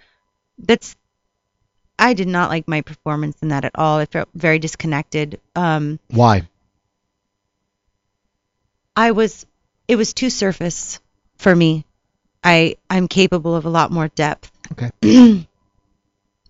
[0.60, 0.95] that's,
[2.02, 4.00] I did not like my performance in that at all.
[4.00, 5.40] I felt very disconnected.
[5.56, 6.50] Um, Why?
[8.96, 9.46] I was
[9.88, 11.00] it was too surface
[11.38, 11.86] for me.
[12.44, 14.52] I I'm capable of a lot more depth.
[14.72, 14.90] Okay.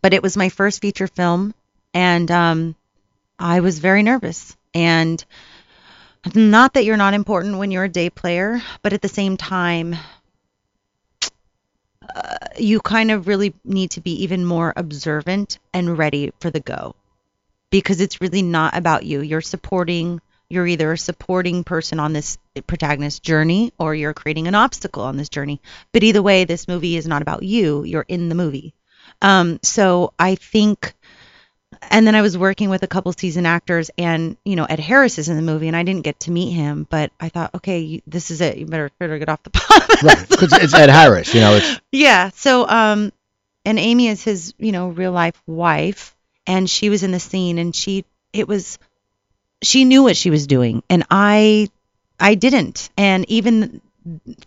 [0.02, 1.54] but it was my first feature film
[1.94, 2.76] and um
[3.38, 5.24] I was very nervous and
[6.34, 9.98] not that you're not important when you're a day player, but at the same time
[12.16, 16.60] uh, you kind of really need to be even more observant and ready for the
[16.60, 16.96] go
[17.70, 19.22] because it's really not about you.
[19.22, 20.22] You're supporting
[20.52, 25.16] you're either a supporting person on this protagonist journey or you're creating an obstacle on
[25.16, 25.62] this journey.
[25.94, 27.84] But either way, this movie is not about you.
[27.86, 28.74] You're in the movie.
[29.22, 30.94] Um, so I think,
[31.90, 35.18] and then I was working with a couple seasoned actors, and you know Ed Harris
[35.18, 37.80] is in the movie, and I didn't get to meet him, but I thought, okay,
[37.80, 38.58] you- this is it.
[38.58, 40.04] You better better get off the pot.
[40.04, 40.30] Right.
[40.30, 41.34] Because it's Ed Harris.
[41.34, 42.30] You know, it's Yeah.
[42.36, 43.12] So, um,
[43.66, 46.16] and Amy is his, you know, real life wife,
[46.48, 48.80] and she was in the scene, and she, it was,
[49.62, 51.70] she knew what she was doing, and I,
[52.20, 53.82] I didn't, and even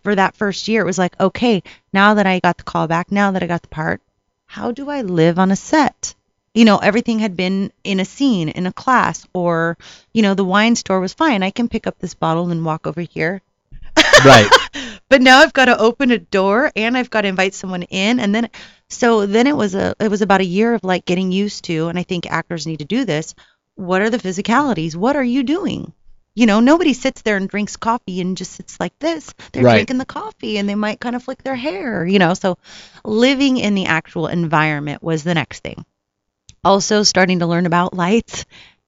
[0.02, 3.12] for that first year, it was like, okay, now that I got the call back,
[3.12, 4.00] now that I got the part,
[4.46, 6.14] how do I live on a set?
[6.54, 9.76] You know, everything had been in a scene, in a class, or,
[10.12, 11.42] you know, the wine store was fine.
[11.42, 13.42] I can pick up this bottle and walk over here
[14.24, 14.48] right.
[15.08, 18.18] but now I've got to open a door and I've got to invite someone in
[18.20, 18.50] and then
[18.88, 21.88] so then it was a it was about a year of like getting used to
[21.88, 23.34] and I think actors need to do this.
[23.76, 24.96] What are the physicalities?
[24.96, 25.92] What are you doing?
[26.34, 29.32] You know, nobody sits there and drinks coffee and just sits like this.
[29.52, 29.74] They're Right.
[29.74, 32.34] drinking the coffee and they might kind of flick their hair, you know.
[32.34, 32.58] So
[33.04, 35.84] living in the actual environment was the next thing.
[36.64, 38.44] Also starting to learn about lights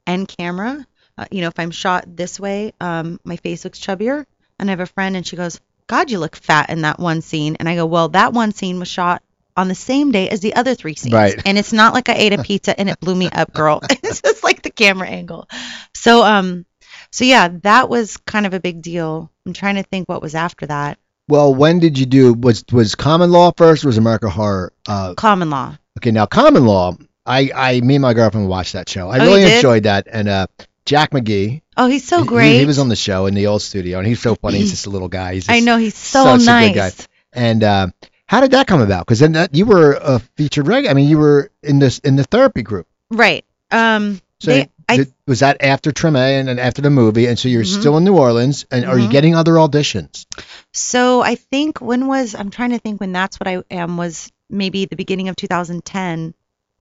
[0.06, 0.86] and camera.
[1.18, 4.24] Uh, you know, if I'm shot this way, um, my face looks chubbier.
[4.58, 7.20] And I have a friend, and she goes, "God, you look fat in that one
[7.22, 9.22] scene." And I go, "Well, that one scene was shot
[9.56, 11.40] on the same day as the other three scenes, Right.
[11.46, 13.80] and it's not like I ate a pizza and it blew me up, girl.
[13.90, 15.48] it's just like the camera angle."
[15.94, 16.64] So, um,
[17.10, 19.30] so yeah, that was kind of a big deal.
[19.44, 20.98] I'm trying to think what was after that.
[21.28, 23.84] Well, when did you do was was Common Law first?
[23.84, 24.72] Or was America Horror?
[24.88, 25.76] Uh, Common law.
[25.98, 26.96] okay, now Common Law.
[27.26, 29.08] I, I me and my girlfriend watched that show.
[29.10, 30.06] I Oh, really enjoyed that.
[30.10, 30.46] And uh,
[30.84, 31.62] Jack McGee.
[31.76, 32.58] Oh, he's so great.
[32.58, 34.58] He, was on the show in the old studio, and he's so funny.
[34.58, 35.34] He's just a little guy.
[35.34, 36.96] He's just, I know he's so such a good nice.
[37.00, 37.06] guy.
[37.32, 37.86] And uh,
[38.26, 39.04] how did that come about?
[39.04, 40.86] Because then that, you were a featured reg.
[40.86, 42.86] I mean, you were in this in the therapy group.
[43.10, 43.44] Right.
[43.70, 44.20] Um.
[44.40, 47.26] So they, I did- was that after Treme and, and after the movie?
[47.26, 47.80] And so you're Mhm.
[47.80, 49.12] still in New Orleans, and are you Mhm.
[49.12, 50.24] getting other auditions?
[50.72, 54.30] So I think when was I'm trying to think when that's what I am was
[54.48, 56.34] maybe the beginning of 2010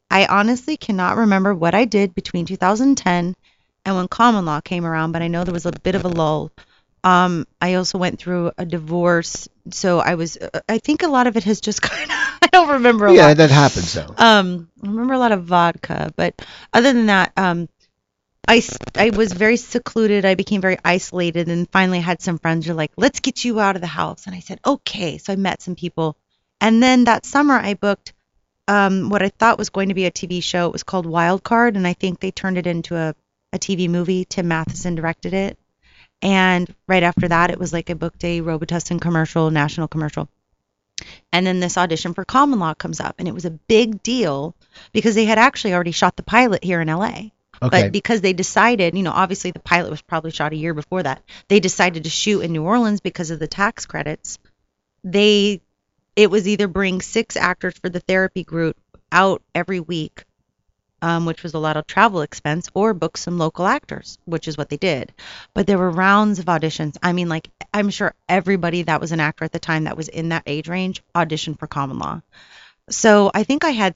[0.09, 3.35] I honestly cannot remember what I did between 2010
[3.85, 6.09] and when common law came around, but I know there was a bit of a
[6.09, 6.51] lull.
[7.03, 10.37] Um, I also went through a divorce, so I was.
[10.37, 12.17] uh, I think a lot of it has just kind of.
[12.41, 13.37] I don't remember a Yeah, lot.
[13.37, 14.15] that happens though.
[14.17, 16.33] Um, I remember a lot of vodka, but
[16.73, 17.69] other than that, um,
[18.47, 20.25] I, s- I was very secluded.
[20.25, 23.59] I became very isolated, and finally had some friends who were like, "Let's get you
[23.59, 26.17] out of the house." And I said, "Okay." So I met some people,
[26.61, 28.13] and then that summer I booked
[28.67, 30.67] um, what I thought was going to be a TV show.
[30.67, 33.15] It was called Wild Card, and I think they turned it into a,
[33.53, 34.25] a TV movie.
[34.25, 35.57] Tim Matheson directed it,
[36.21, 40.29] and right after that, it was like I booked a Robitussin commercial, national commercial.
[41.31, 44.55] And then this audition for Common Law comes up, and it was a big deal
[44.93, 47.31] because they had actually already shot the pilot here in LA.
[47.61, 47.83] Okay.
[47.83, 51.03] But because they decided, you know, obviously the pilot was probably shot a year before
[51.03, 51.21] that.
[51.47, 54.39] They decided to shoot in New Orleans because of the tax credits.
[55.03, 55.61] They,
[56.15, 58.77] it was either bring six actors for the therapy group
[59.11, 60.25] out every week,
[61.01, 64.57] um, which was a lot of travel expense, or book some local actors, which is
[64.57, 65.13] what they did.
[65.53, 66.97] But there were rounds of auditions.
[67.03, 70.07] I mean, like I'm sure everybody that was an actor at the time that was
[70.07, 72.21] in that age range auditioned for Common Law.
[72.89, 73.95] So I think I had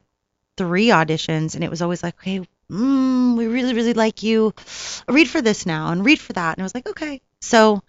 [0.57, 4.53] three auditions, and it was always like, okay, mm, we really, really like you.
[5.07, 6.57] Read for this now and read for that.
[6.57, 7.21] And I was like, okay.
[7.41, 7.81] So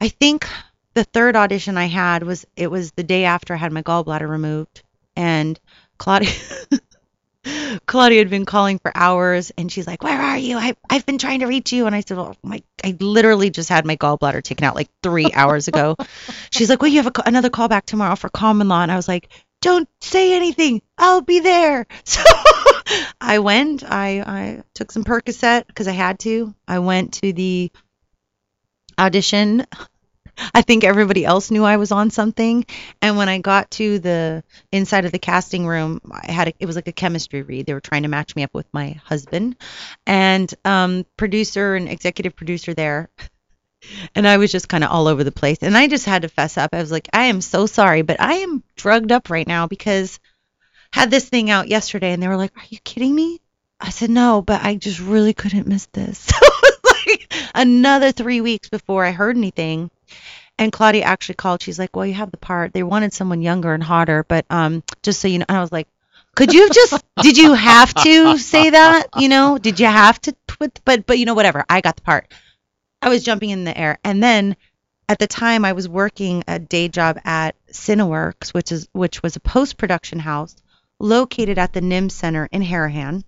[0.00, 0.48] I think
[0.94, 4.28] the third audition I had was it was the day after I had my gallbladder
[4.28, 4.82] removed,
[5.16, 5.58] and
[5.98, 6.32] Claudia.
[7.86, 10.58] Claudia had been calling for hours and she's like, Where are you?
[10.58, 11.86] I, I've been trying to reach you.
[11.86, 15.30] And I said, Well, my, I literally just had my gallbladder taken out like three
[15.34, 15.96] hours ago.
[16.50, 18.82] She's like, Well, you have a, another call back tomorrow for common law.
[18.82, 19.30] And I was like,
[19.62, 20.82] Don't say anything.
[20.98, 21.86] I'll be there.
[22.04, 22.22] So
[23.20, 23.84] I went.
[23.84, 26.54] I, I took some Percocet because I had to.
[26.66, 27.70] I went to the
[28.98, 29.64] audition.
[30.54, 32.64] I think everybody else knew I was on something.
[33.02, 36.66] And when I got to the inside of the casting room, I had a, it
[36.66, 37.66] was like a chemistry read.
[37.66, 39.56] They were trying to match me up with my husband,
[40.06, 43.08] and um, producer and executive producer there.
[44.14, 45.58] And I was just kind of all over the place.
[45.62, 46.70] And I just had to fess up.
[46.72, 50.20] I was like, I am so sorry, but I am drugged up right now because
[50.92, 53.40] had this thing out yesterday and they were like, Are you kidding me?
[53.80, 56.30] I said, No, but I just really couldn't miss this.
[57.54, 59.90] Another three weeks before I heard anything.
[60.58, 61.62] And Claudia actually called.
[61.62, 62.72] She's like, "Well, you have the part.
[62.72, 65.72] They wanted someone younger and hotter, but um, just so you know." And I was
[65.72, 65.88] like,
[66.36, 67.02] "Could you just?
[67.22, 69.06] did you have to say that?
[69.16, 69.58] You know?
[69.58, 70.80] Did you have to put?
[70.84, 71.64] But but you know whatever.
[71.68, 72.32] I got the part.
[73.00, 74.56] I was jumping in the air, and then
[75.08, 79.36] at the time I was working a day job at Cineworks, which is which was
[79.36, 80.54] a post production house
[81.00, 83.24] located at the Nims Center in Harahan,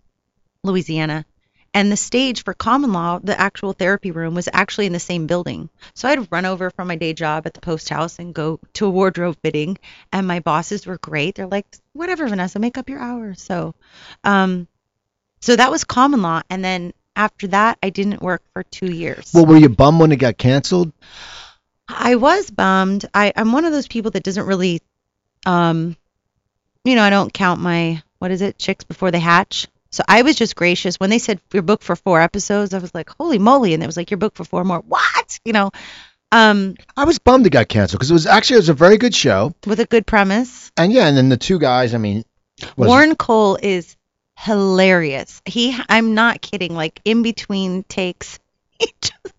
[0.63, 1.25] Louisiana.
[1.75, 5.27] And the stage for common law, the actual therapy room, was actually in the same
[5.27, 5.71] building.
[5.95, 8.87] So I'd run over from my day job at the post house and go to
[8.87, 9.79] a wardrobe fitting.
[10.13, 11.35] And my bosses were great.
[11.35, 13.41] They're like, whatever, Vanessa, make up your hours.
[13.41, 13.75] So,
[14.23, 14.69] um,
[15.41, 16.43] so that was common law.
[16.51, 19.33] And then after that, I didn't work for two years.
[19.33, 20.93] Well, were you bummed when it got canceled?
[21.89, 23.07] I was bummed.
[23.15, 24.83] I, I'm one of those people that doesn't really,
[25.47, 25.97] um,
[26.85, 29.69] you know, I don't count my, what is it, chicks before they hatch.
[29.93, 30.97] So I was just gracious.
[30.99, 33.75] When they said you're booked for four episodes, I was like, holy moly.
[33.75, 34.81] And it was like, you're booked for four more.
[34.81, 35.39] What?
[35.45, 35.71] You know,
[36.33, 38.97] um, I was bummed it got canceled because it was actually it was a very
[38.97, 39.55] good show.
[39.67, 40.73] with a good premise.
[40.79, 42.25] And yeah, and then the two guys, I mean,
[42.77, 43.97] was- Warren Kole is
[44.39, 45.43] hilarious.
[45.45, 46.75] He, I'm not kidding.
[46.75, 48.39] Like in between takes,
[48.79, 49.35] he just,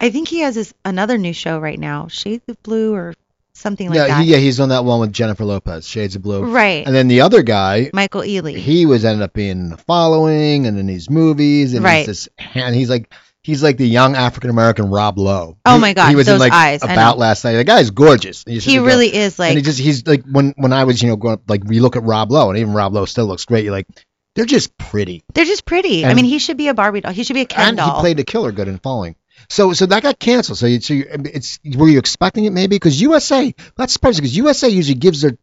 [0.00, 3.14] I think he has his another new show right now, Shades of Blue or
[3.56, 4.22] something like yeah, that.
[4.24, 6.44] he, yeah, he's on that one with Jennifer Lopez, Shades of Blue.
[6.44, 6.86] Right.
[6.86, 8.56] And then the other guy, Michael Ealy.
[8.56, 12.06] he was ended up being in the following and in these movies and Right.
[12.06, 15.56] he's this and he's like he's like the young African American Rob Lowe.
[15.64, 17.52] Oh He- my God, he was in those like eyes, about last night.
[17.54, 18.44] The guy's gorgeous.
[18.46, 21.08] He's he really is like and he just he's like when when I was you
[21.08, 23.44] know growing up like we look at Rob Lowe and even Rob Lowe still looks
[23.44, 23.64] great.
[23.64, 23.86] You're like
[24.34, 25.24] they're just pretty.
[25.32, 26.04] they're just pretty.
[26.04, 27.10] I mean, he should be a Barbie doll.
[27.12, 27.94] He should be a Ken and doll.
[27.96, 29.16] he played the killer good in Falling.
[29.48, 30.58] So so that got canceled.
[30.58, 34.36] So, you, so you, it's were you expecting it maybe because USA that's surprising because
[34.36, 35.36] USA usually gives their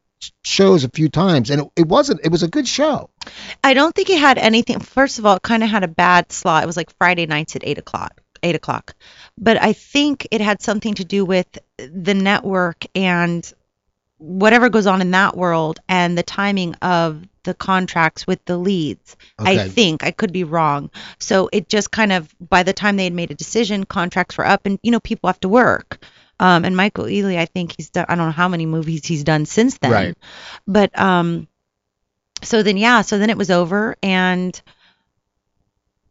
[0.43, 3.09] shows a few times and it, it wasn't it was a good show.
[3.63, 4.79] I don't think it had anything.
[4.79, 6.63] First of all, it kind of had a bad slot.
[6.63, 8.21] It was like Friday nights at eight o'clock.
[8.45, 8.93] Eight o'clock,
[9.37, 13.49] but I think it had something to do with the network and
[14.23, 19.17] whatever goes on in that world and the timing of the contracts with the leads.
[19.37, 20.91] I think I could be wrong.
[21.19, 24.47] So it just kind of by the time they had made a decision, contracts were
[24.47, 26.05] up, and you know people have to work.
[26.39, 28.05] Um, and Michael Ealy, I think he's done.
[28.07, 29.91] I don't know how many movies he's done since then.
[29.91, 30.17] Right.
[30.65, 31.47] But um,
[32.41, 34.59] so then yeah, so then it was over, and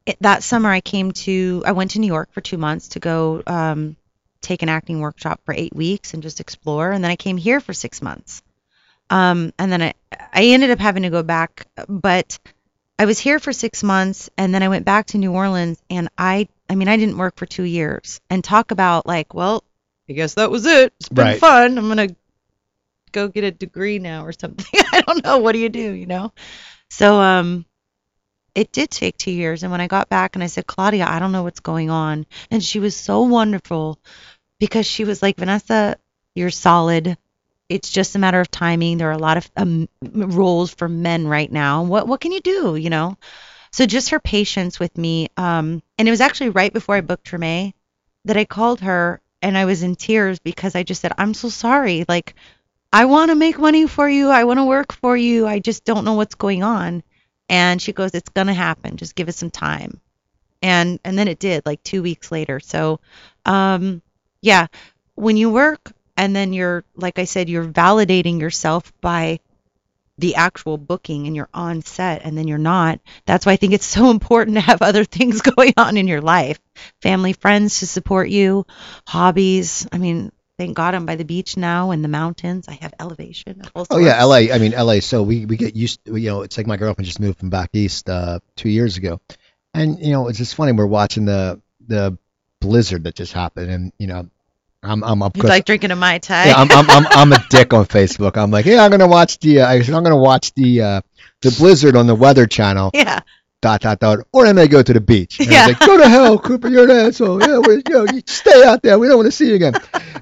[0.04, 1.62] it, that summer I came to.
[1.64, 3.96] I went to New York for two months to go um,
[4.43, 7.61] take an acting workshop for eight weeks and just explore, and then I came here
[7.61, 8.43] for six months.
[9.11, 9.95] Um, and then I
[10.32, 12.38] I ended up having to go back, but
[12.99, 16.09] I was here for six months, and then I went back to New Orleans, and
[16.18, 19.64] I I mean I didn't work for two years, and talk about like, well,
[20.09, 20.93] I guess that was it.
[21.01, 21.40] It's been Right.
[21.40, 21.78] fun.
[21.78, 22.09] I'm gonna
[23.12, 24.66] go get a degree now or something.
[24.93, 25.38] I don't know.
[25.38, 25.93] What do you do?
[25.93, 26.32] You know.
[26.90, 27.64] So um,
[28.55, 31.18] it did take two years, and when I got back and I said, Claudia, I
[31.18, 33.98] don't know what's going on, and she was so wonderful
[34.61, 35.96] because she was like, Vanessa,
[36.34, 37.16] you're solid.
[37.68, 38.98] It's just a matter of timing.
[38.98, 41.84] There are a lot of um, roles for men right now.
[41.84, 42.76] What what can you do?
[42.76, 43.16] You know.
[43.72, 47.26] So just her patience with me, um, and it was actually right before I booked
[47.26, 47.72] Treme
[48.26, 51.48] that I called her and I was in tears because I just said, I'm so
[51.48, 52.05] sorry.
[52.09, 52.34] Like,
[52.92, 54.28] I want to make money for you.
[54.28, 55.46] I want to work for you.
[55.46, 57.03] I just don't know what's going on.
[57.53, 58.96] And she goes, It's gonna happen.
[58.96, 60.00] Just give it some time.
[60.62, 62.61] And and then it did, like two weeks later.
[62.61, 62.98] So,
[63.44, 64.00] um,
[64.40, 64.68] yeah,
[65.16, 69.40] when you work and then you're, like I said, you're validating yourself by
[70.16, 73.00] the actual booking and you're on set and then you're not.
[73.26, 76.22] That's why I think it's so important to have other things going on in your
[76.22, 76.59] life.
[77.03, 78.66] Family, friends to support you,
[79.07, 79.86] hobbies.
[79.92, 80.32] I mean,
[80.62, 82.68] thank God I'm by the beach now and the mountains.
[82.68, 83.62] I have elevation.
[83.74, 84.22] Oh yeah.
[84.24, 84.52] LA.
[84.54, 85.00] I mean LA.
[85.00, 86.04] So we, we get used.
[86.04, 88.96] To, you know, it's like my girlfriend just moved from back east uh, two years
[88.96, 89.20] ago,
[89.74, 90.72] and you know it's just funny.
[90.72, 92.16] We're watching the the
[92.60, 94.28] blizzard that just happened, and you know,
[94.82, 95.48] I'm I'm It's course.
[95.48, 96.46] like drinking a Mai Tai.
[96.46, 98.36] yeah, I'm, I'm I'm I'm a dick on Facebook.
[98.36, 101.00] I'm like, yeah, I'm gonna watch the uh, I'm gonna watch the uh,
[101.40, 102.90] the blizzard on the Weather Channel.
[102.94, 103.20] yeah.
[103.62, 104.18] Dot dot dot.
[104.32, 105.38] Or I may go to the beach.
[105.40, 105.66] And Yeah.
[105.66, 106.68] like, go to hell, Cooper.
[106.68, 107.40] You're an asshole.
[107.40, 108.98] Yeah, you, know, you stay out there.
[108.98, 109.74] We don't want to see you again.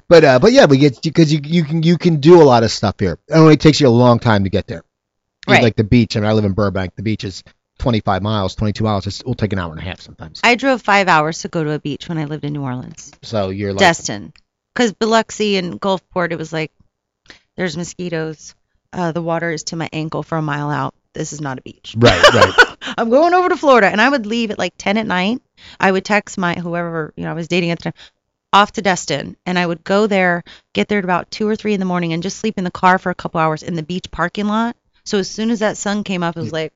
[0.07, 2.63] But uh, but yeah, we get because you you can you can do a lot
[2.63, 3.17] of stuff here.
[3.27, 4.83] It only takes you a long time to get there.
[5.47, 5.63] Right.
[5.63, 6.15] Like the beach.
[6.15, 6.95] I mean, I live in Burbank.
[6.95, 7.43] The beach is
[7.79, 9.07] 25 miles, 22 miles.
[9.07, 10.39] It's, it'll take an hour and a half sometimes.
[10.43, 13.11] I drove five hours to go to a beach when I lived in New Orleans.
[13.23, 14.33] So you're like, Destin.
[14.75, 16.71] Because Biloxi and Gulfport, it was like,
[17.57, 18.53] there's mosquitoes.
[18.93, 20.93] Uh, the water is to my ankle for a mile out.
[21.13, 21.95] This is not a beach.
[21.97, 22.53] right, right.
[22.97, 23.87] I'm going over to Florida.
[23.87, 25.41] And I would leave at like 10 at night.
[25.79, 27.93] I would text my whoever, you know, I was dating at the time,
[28.53, 29.35] off to Destin.
[29.45, 30.43] And I would go there,
[30.73, 32.71] get there at about 2 or 3 in the morning, and just sleep in the
[32.71, 34.75] car for a couple hours in the beach parking lot.
[35.03, 36.73] So as soon as that sun came up, it was like.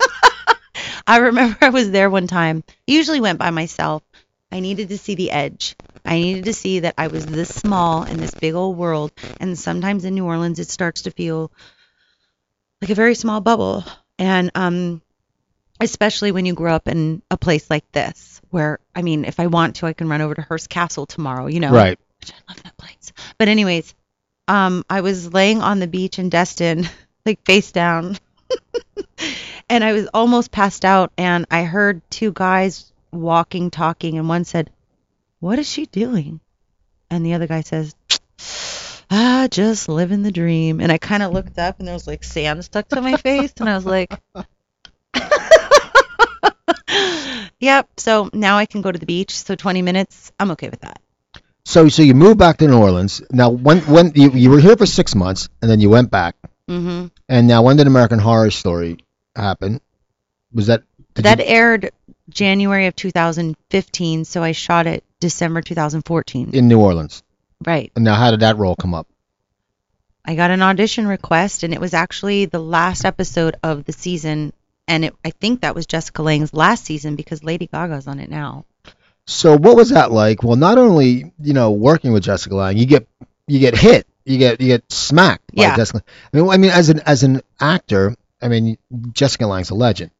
[1.06, 2.64] I remember I was there one time.
[2.86, 4.02] Usually went by myself.
[4.50, 5.76] I needed to see the edge.
[6.04, 9.12] I needed to see that I was this small in this big old world.
[9.40, 11.50] And sometimes in New Orleans, it starts to feel
[12.80, 13.84] like a very small bubble.
[14.18, 15.02] And um,
[15.80, 19.46] especially when you grow up in a place like this, where I mean, if I
[19.46, 21.46] want to, I can run over to Hearst Castle tomorrow.
[21.46, 21.98] You know, right.
[22.20, 23.12] which I love that place.
[23.38, 23.94] But anyways,
[24.48, 26.88] um, I was laying on the beach in Destin,
[27.26, 28.18] like face down,
[29.68, 34.44] and I was almost passed out, and I heard two guys walking, talking, and one
[34.44, 34.70] said,
[35.40, 36.40] "What is she doing?"
[37.08, 37.94] And the other guy says,
[39.10, 42.24] "Ah, just living the dream." And I kind of looked up, and there was like
[42.24, 44.12] sand stuck to my face, and I was like.
[47.58, 47.88] Yep.
[47.96, 49.30] So now I can go to the beach.
[49.42, 51.00] So 20 minutes, I'm okay with that.
[51.64, 53.22] So so you moved back to New Orleans.
[53.30, 56.36] Now when when you, you were here for six months and then you went back.
[56.68, 58.98] hmm And now when did American Horror Story
[59.34, 59.80] happen?
[60.52, 60.82] Was that
[61.14, 61.90] That you- aired
[62.28, 66.50] January of 2015, so I shot it December 2014.
[66.52, 67.22] in New Orleans?
[67.64, 67.92] Right.
[67.96, 69.06] Now how did that role come up?
[70.24, 74.52] I got an audition request, and it was actually the last episode of the season,
[74.88, 78.28] and it, I think that was Jessica Lange's last season because Lady Gaga's on it
[78.28, 78.64] now.
[79.26, 80.42] So what was that like?
[80.42, 83.06] Well, not only you know working with Jessica Lange, you get
[83.46, 85.76] you get hit, you get you get smacked by Yeah.
[85.76, 86.02] Jessica.
[86.32, 88.78] I mean, I mean as an as an actor, I mean
[89.12, 90.10] Jessica Lange's a legend.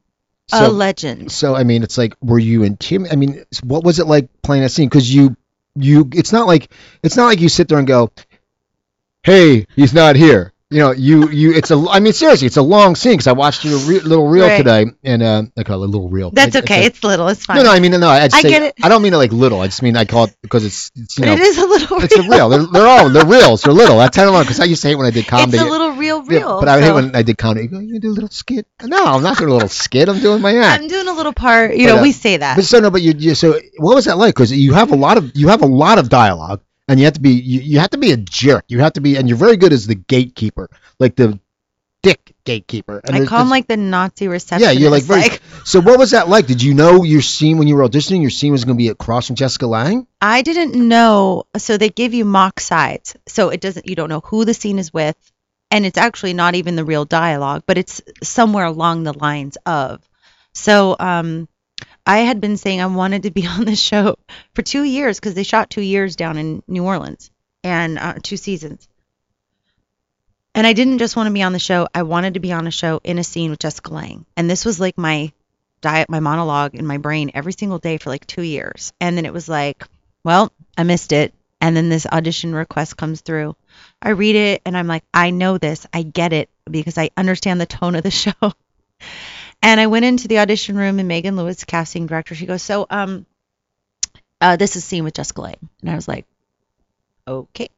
[0.53, 1.33] a legend.
[1.33, 3.13] so I mean, it's like were you intimidated?
[3.13, 4.89] I mean, what was it like playing that scene?
[4.89, 5.37] Because you
[5.77, 6.71] you it's not like
[7.03, 8.11] it's not like you sit there and go,
[9.23, 10.53] hey, he's not here.
[10.69, 13.33] You know, you you it's a I mean seriously, it's a long scene because I
[13.35, 14.57] watched your re- little reel Right.
[14.57, 16.33] today and uh, I call it a little reel.
[16.33, 16.83] That's It- okay.
[16.83, 17.29] a- It's little.
[17.29, 17.59] It's fine.
[17.59, 18.75] no, no, I mean, no, I, I say, get it.
[18.83, 19.61] I don't mean it like little.
[19.61, 21.67] I just mean I call it because it's, it's you but know, it is a
[21.67, 22.31] little it's a real.
[22.31, 22.49] reel.
[22.49, 23.63] They're, they're all they're reels.
[23.63, 23.99] They're little.
[23.99, 25.57] That's kind of long because I used to hate when I did comedy.
[25.57, 26.59] It's a little real, Yeah, real.
[26.59, 27.63] but I would hate when I did comedy.
[27.63, 28.67] You go, you do a little skit.
[28.83, 30.09] No, I'm not doing a little skit.
[30.09, 30.83] I'm doing my act.
[30.83, 31.77] I'm doing a little part.
[31.77, 32.57] You But, know, uh, we say that.
[32.57, 34.35] But so no, but you, you so what was that like?
[34.35, 37.15] Because you have a lot of you have a lot of dialogue, and you have
[37.15, 38.65] to be you, you have to be a jerk.
[38.69, 41.39] You have to be, and you're very good as the gatekeeper, like the
[42.03, 43.01] dick gatekeeper.
[43.05, 44.75] And I call him like the Nazi receptionist.
[44.75, 45.25] yeah, you're like very.
[45.65, 46.47] so what was that like?
[46.47, 48.21] Did you know your scene when you were auditioning?
[48.21, 50.07] Your scene was going to be across from Jessica Lange.
[50.21, 51.45] I didn't know.
[51.57, 53.17] So they give you mock sides.
[53.27, 55.17] So it doesn't, you don't know who the scene is with.
[55.71, 60.01] And it's actually not even the real dialogue, but it's somewhere along the lines of.
[60.55, 61.49] So um,
[62.07, 64.17] I had been saying I wanted to be on this show
[64.55, 67.31] for two years because they shot two years down in New Orleans
[67.65, 68.89] and uh, two seasons.
[70.55, 71.87] And I didn't just want to be on the show.
[71.95, 74.25] I wanted to be on a show in a scene with Jessica Lange.
[74.39, 75.33] And this was like my
[75.83, 78.95] diet, my monologue in my brain every single day for like two years.
[78.99, 79.85] And then it was like,
[80.25, 81.35] well, I missed it.
[81.61, 83.55] And then this audition request comes through.
[84.01, 85.87] I read it and I'm like, I know this.
[85.93, 88.33] I get it because I understand the tone of the show.
[89.63, 92.87] And I went into the audition room and Megan Lewis, casting director, she goes, So,
[92.91, 93.27] um,
[94.41, 95.69] uh, this is scene with Jessica Lange.
[95.81, 96.27] And I was like,
[97.27, 97.69] okay.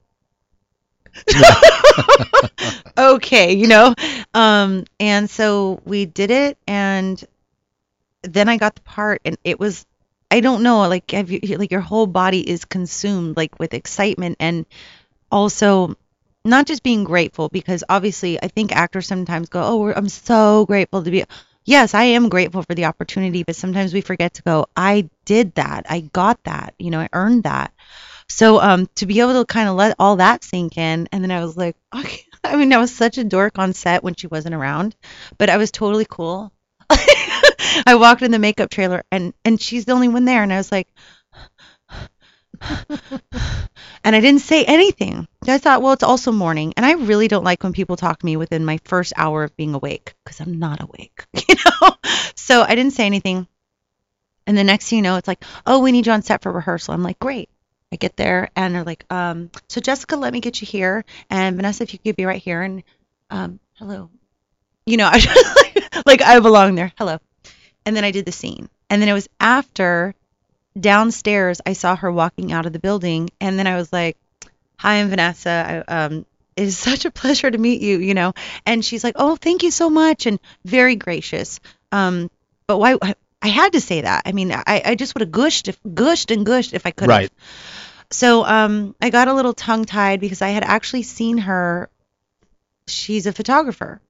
[2.98, 3.94] okay, you know.
[4.34, 7.22] Um, and so we did it, and
[8.22, 9.86] then I got the part, and it was,
[10.30, 14.36] I don't know, like have you, like your whole body is consumed like with excitement,
[14.40, 14.66] and
[15.30, 15.96] also
[16.44, 21.02] not just being grateful because obviously I think actors sometimes go, oh, I'm so grateful
[21.04, 21.24] to be.
[21.68, 25.54] Yes, I am grateful for the opportunity, but sometimes we forget to go, I did
[25.56, 25.84] that.
[25.86, 26.72] I got that.
[26.78, 27.74] You know, I earned that.
[28.28, 31.30] So um, to be able to kind of let all that sink in, and then
[31.30, 32.24] I was like, okay.
[32.44, 34.96] I mean, I was such a dork on set when she wasn't around,
[35.38, 36.52] but I was totally cool.
[36.90, 40.56] I walked in the makeup trailer, and and she's the only one there, and I
[40.58, 40.88] was like,
[44.04, 45.28] and I didn't say anything.
[45.46, 48.26] I thought, well, it's also morning, and I really don't like when people talk to
[48.26, 51.96] me within my first hour of being awake because I'm not awake, you know.
[52.34, 53.46] So I didn't say anything.
[54.46, 56.50] And the next thing you know, it's like, oh, we need you on set for
[56.50, 56.94] rehearsal.
[56.94, 57.50] I'm like, great.
[57.92, 61.56] I get there and they're like, um, so Jessica, let me get you here, and
[61.56, 62.82] Vanessa, if you could be right here, and
[63.30, 64.10] um, hello,
[64.84, 67.18] you know, I just, like I belong there, hello,
[67.86, 70.14] and then I did the scene, and then it was after
[70.80, 74.16] downstairs I saw her walking out of the building, and then I was like,
[74.76, 76.26] hi, I'm Vanessa, I, um,
[76.56, 78.34] it is such a pleasure to meet you, you know,
[78.66, 81.60] and she's like, oh, thank you so much, and very gracious,
[81.92, 82.30] um,
[82.66, 82.96] but why?
[83.40, 84.22] I had to say that.
[84.26, 87.08] I mean, I, I just would have gushed, if, gushed and gushed if I could.
[87.08, 87.32] Right.
[88.10, 91.88] So um, I got a little tongue tied because I had actually seen her.
[92.86, 94.00] She's a photographer.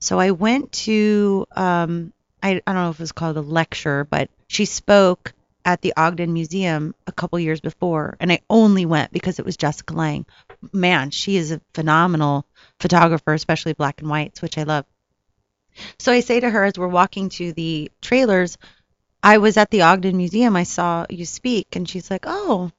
[0.00, 2.12] So I went to, um,
[2.42, 5.32] I, I don't know if it was called a lecture, but she spoke
[5.66, 8.16] at the Ogden Museum a couple years before.
[8.20, 10.24] And I only went because it was Jessica Lange.
[10.72, 12.46] Man, she is a phenomenal
[12.78, 14.86] photographer, especially black and whites, which I love.
[15.98, 18.56] So I say to her as we're walking to the trailers,
[19.22, 20.54] I was at the Ogden Museum.
[20.54, 21.74] I saw you speak.
[21.74, 22.70] And she's like, oh.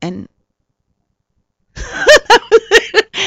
[0.00, 0.28] And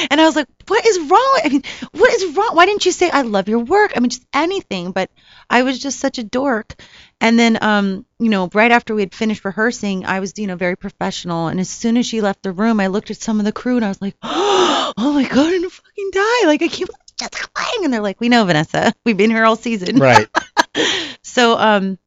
[0.09, 1.39] and I was like, what is wrong?
[1.43, 2.51] I mean, what is wrong?
[2.53, 3.93] Why didn't you say I love your work?
[3.95, 4.91] I mean, just anything.
[4.91, 5.09] But
[5.49, 6.75] I was just such a dork.
[7.21, 10.55] And then, um, you know, right after we had finished rehearsing, I was, you know,
[10.55, 11.47] very professional.
[11.47, 13.75] And as soon as she left the room, I looked at some of the crew
[13.75, 16.47] and I was like, oh my god, I'm gonna fucking die!
[16.47, 16.89] Like I can't
[17.19, 17.85] Jessica Lange.
[17.85, 18.93] And they're like, we know, Vanessa.
[19.05, 19.97] We've been here all season.
[19.97, 20.27] Right.
[21.21, 21.99] so, um,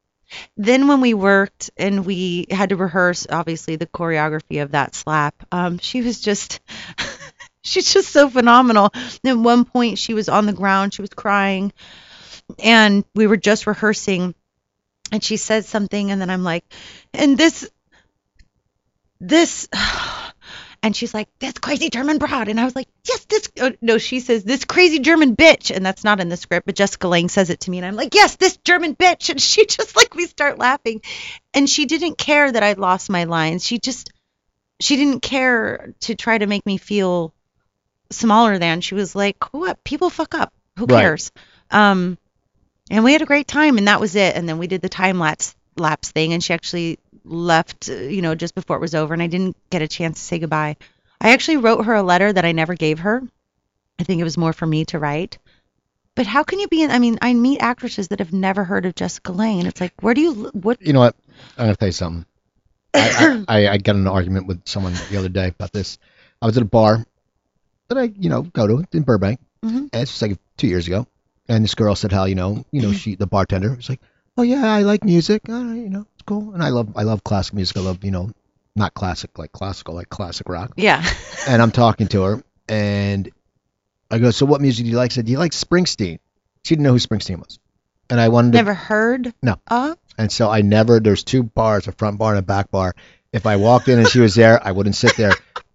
[0.56, 5.34] then when we worked and we had to rehearse, obviously the choreography of that slap,
[5.52, 6.60] um, she was just.
[7.64, 8.90] she's just so phenomenal.
[9.24, 11.72] At one point, she was on the ground, she was crying,
[12.58, 14.34] and we were just rehearsing,
[15.10, 16.64] and she said something, and then I'm like,
[17.14, 17.68] and this,
[19.20, 19.68] this,
[20.82, 23.98] and she's like, this crazy German broad, and I was like, yes, this, oh, no,
[23.98, 27.28] she says this crazy German bitch, and that's not in the script, but Jessica Lange
[27.28, 30.16] says it to me, and I'm like, yes, this German bitch, and she just like
[30.16, 31.00] we start laughing,
[31.54, 34.12] and she didn't care that I'd lost my lines, she just,
[34.80, 37.32] she didn't care to try to make me feel
[38.12, 38.80] smaller than.
[38.80, 39.82] She was like, what?
[39.84, 40.52] People fuck up.
[40.78, 41.02] Who Right.
[41.02, 41.32] cares?
[41.70, 42.18] Um,
[42.90, 44.36] and we had a great time, and that was it.
[44.36, 48.20] And then we did the time lapse lapse thing, and she actually left, uh, you
[48.22, 50.76] know, just before it was over, and I didn't get a chance to say goodbye.
[51.20, 53.22] I actually wrote her a letter that I never gave her.
[53.98, 55.38] I think it was more for me to write.
[56.14, 56.90] But how can you be in?
[56.90, 60.12] I mean, I meet actresses that have never heard of Jessica Lange, it's like, where
[60.14, 60.32] do you?
[60.52, 60.82] What?
[60.82, 61.16] You know what?
[61.56, 62.26] I'm gonna tell you something.
[62.94, 65.98] I, I, I, I got in an argument with someone the other day about this.
[66.42, 67.06] I was at a bar
[67.88, 69.88] that I, you know, go to in Burbank, Mhm.
[69.92, 71.06] and it's like two years ago.
[71.48, 74.00] And this girl said how, you know, you know, she, the bartender, was like,
[74.38, 77.02] oh yeah, I like music, All right, you know, it's cool, and I love, I
[77.02, 77.76] love classic music.
[77.76, 78.30] I love, you know,
[78.76, 80.72] not classic like classical, like classic rock.
[80.76, 81.04] Yeah.
[81.48, 83.28] And I'm talking to her, and
[84.10, 85.10] I go, so what music do you like?
[85.10, 86.20] She said, do you like Springsteen?
[86.64, 87.58] She didn't know who Springsteen was,
[88.08, 89.34] and I wanted to Never heard.
[89.42, 89.56] No.
[89.66, 89.98] Of?
[90.18, 92.94] and so I never, there's two bars, a front bar and a back bar.
[93.32, 95.32] If I walked in and she was there, I wouldn't sit there.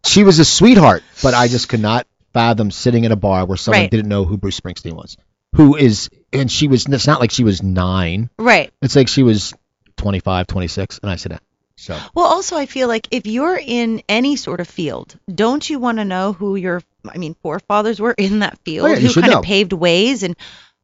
[0.07, 3.57] She was a sweetheart, but I just could not fathom sitting in a bar where
[3.57, 3.91] someone Right.
[3.91, 5.17] didn't know who Bruce Springsteen was.
[5.55, 8.29] Who is, and she was, it's not like she was nine.
[8.37, 8.71] Right.
[8.81, 9.53] It's like she was
[9.97, 11.39] 25, 26, and I said, ah,
[11.75, 11.97] so.
[12.13, 15.97] Well, also, I feel like if you're in any sort of field, don't you want
[15.99, 19.39] to know who your, I mean, forefathers were in that field, Oh, who kind know.
[19.39, 20.23] of paved ways?
[20.23, 20.35] And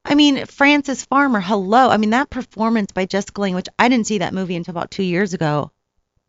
[0.05, 1.89] I mean, Frances Farmer, hello.
[1.89, 4.91] I mean, that performance by Jessica Lange, which I didn't see that movie until about
[4.91, 5.71] two years ago.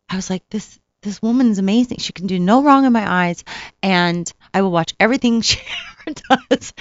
[0.09, 1.99] I was like, this, this woman's amazing.
[1.99, 3.43] She can do no wrong in my eyes,
[3.81, 5.59] and I will watch everything she
[6.07, 6.73] ever does.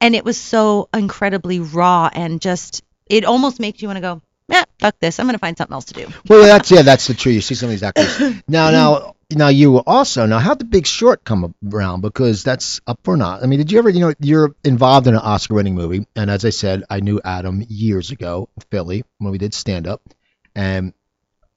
[0.00, 4.22] And it was so incredibly raw and just it almost makes you want to go,
[4.48, 5.18] yeah, fuck this.
[5.18, 6.06] I'm gonna find something else to do.
[6.28, 7.34] Well, that's yeah, that's the truth.
[7.34, 8.70] You see some of these actors now.
[8.70, 12.00] Now, now you also now how did The Big Short come around?
[12.00, 13.42] Because that's up for not.
[13.42, 13.90] I mean, did you ever?
[13.90, 17.62] You know, you're involved in an Oscar-winning movie, and as I said, I knew Adam
[17.68, 20.00] years ago in Philly when we did stand up,
[20.54, 20.94] and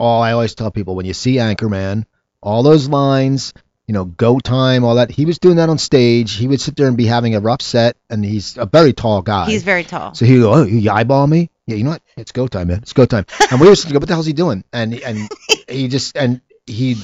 [0.02, 2.06] all I always tell people when you see Anchorman,
[2.42, 3.54] all those lines,
[3.86, 5.12] you know, go time, all that.
[5.12, 6.34] He was doing that on stage.
[6.34, 9.22] He would sit there and be having a rough set, and he's a very tall
[9.22, 9.46] guy.
[9.46, 10.16] He's very tall.
[10.16, 11.52] So he would go, oh, you eyeball me?
[11.68, 12.02] Yeah, you know what?
[12.18, 12.80] It's go time, man.
[12.80, 13.26] It's go time.
[13.52, 14.64] And we were sitting, what the hell's he doing?
[14.74, 15.30] And and
[15.70, 16.98] he just and he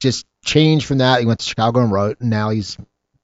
[0.00, 1.20] just changed from that.
[1.20, 2.76] He went to Chicago and wrote, and now he's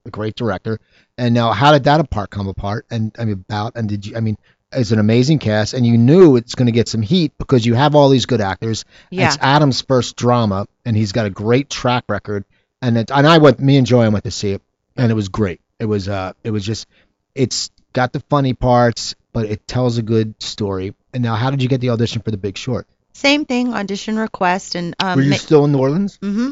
[0.04, 0.78] a great director.
[1.18, 2.86] And now, how did that apart come apart?
[2.90, 4.16] And I mean, about and did you?
[4.16, 4.36] I mean,
[4.76, 7.74] it's an amazing cast, and you knew it's going to get some heat because you
[7.74, 8.84] have all these good actors.
[9.10, 9.28] Yeah.
[9.28, 12.44] It's Adam's first drama, and he's got a great track record.
[12.82, 14.62] And it, and I went, me and Joanne went to see it,
[14.96, 15.60] and it was great.
[15.80, 16.86] It was uh, it was just,
[17.34, 20.94] it's got the funny parts, but it tells a good story.
[21.12, 22.86] And now, how did you get the audition for The Big Short?
[23.14, 26.18] Same thing, audition request, and um, Were you ma- still in New Orleans?
[26.18, 26.50] Mm-hmm.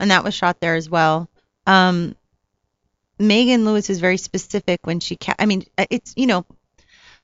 [0.00, 1.28] And that was shot there as well.
[1.66, 2.16] Um,
[3.18, 6.46] Megan Lewis is very specific when she ca- I mean, uh, it's you know,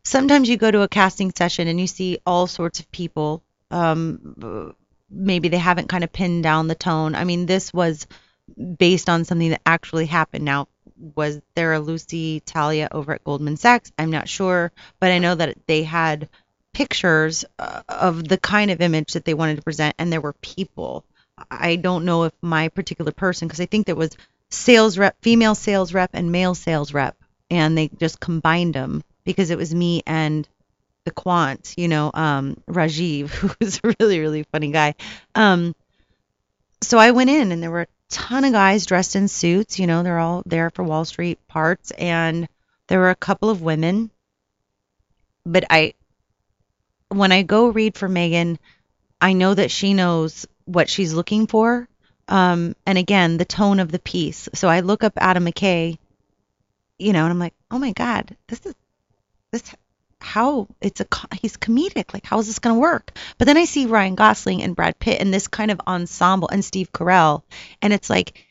[0.07, 3.43] sometimes you go to a casting session and you see all sorts of people.
[3.71, 4.75] Um,
[5.11, 7.15] maybe they haven't kind of pinned down the tone.
[7.15, 8.07] I mean, this was
[8.79, 10.45] based on something that actually happened.
[10.45, 10.69] Now,
[11.17, 13.93] was there a Lucy Talia over at Goldman Sachs?
[13.99, 16.29] I'm not sure, but I know that they had
[16.73, 20.35] pictures uh, of the kind of image that they wanted to present, and there were
[20.35, 21.05] people.
[21.51, 24.17] I don't know if my particular person, because I think there was
[24.51, 27.17] sales rep, female sales rep, and male sales rep,
[27.51, 30.49] and they just combined them because it was me and
[31.05, 33.29] the quant, you know, um, Rajiv,
[33.61, 34.95] who's a really, really funny guy.
[35.35, 35.75] Um,
[36.81, 39.79] so I went in, and there were a ton of guys dressed in suits.
[39.79, 42.49] You know, they're all there for Wall Street parts, and
[42.87, 44.11] there were a couple of women.
[45.45, 45.95] But I,
[47.09, 48.59] when I go read for Megan,
[49.21, 51.89] I know that she knows what she's looking for.
[52.29, 54.49] Um, and again, the tone of the piece.
[54.55, 55.99] So I look up Adam McKay,
[56.99, 58.75] you know, and I'm like, oh my God, this is
[59.53, 59.75] this
[60.21, 61.07] how it's a
[61.41, 62.13] he's comedic.
[62.13, 63.13] Like, how is this gonna work?
[63.39, 66.65] But then I see Ryan Gosling and Brad Pitt in this kind of ensemble, and
[66.65, 67.43] Steve Carell,
[67.83, 68.45] and it's like,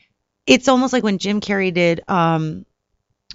[0.46, 2.64] it's almost like when Jim Carrey did um,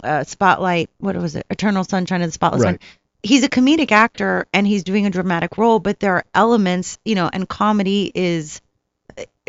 [0.03, 0.89] uh, Spotlight.
[0.99, 1.45] What was it?
[1.49, 2.71] Eternal Sunshine of the Spotless Right.
[2.71, 2.79] Mind
[3.23, 7.15] he's a comedic actor and he's doing a dramatic role, but there are elements, you
[7.15, 8.61] know, and comedy is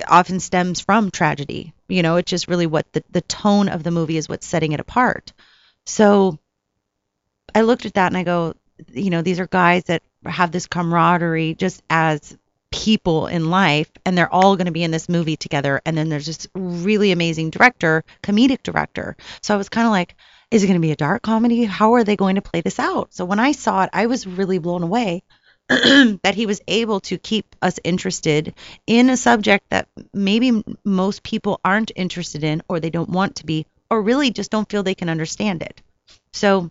[0.09, 1.73] often stems from tragedy.
[1.89, 4.73] You know, it's just really what the, the tone of the movie is what's setting
[4.73, 5.33] it apart.
[5.87, 6.39] So
[7.55, 8.55] I looked at that and I go,
[8.92, 12.36] you know, these are guys that have this camaraderie just as
[12.70, 16.09] people in life and they're all going to be in this movie together and then
[16.09, 19.16] there's this really amazing director comedic director.
[19.42, 20.16] So i was kind of like
[20.50, 21.64] is it going to be a dark comedy?
[21.64, 23.12] How are they going to play this out?
[23.12, 25.22] So when i saw it i was really blown away
[25.68, 28.55] that he was able to keep us interested
[28.86, 33.46] in a subject that maybe most people aren't interested in or they don't want to
[33.46, 35.82] be or really just don't feel they can understand it.
[36.32, 36.70] So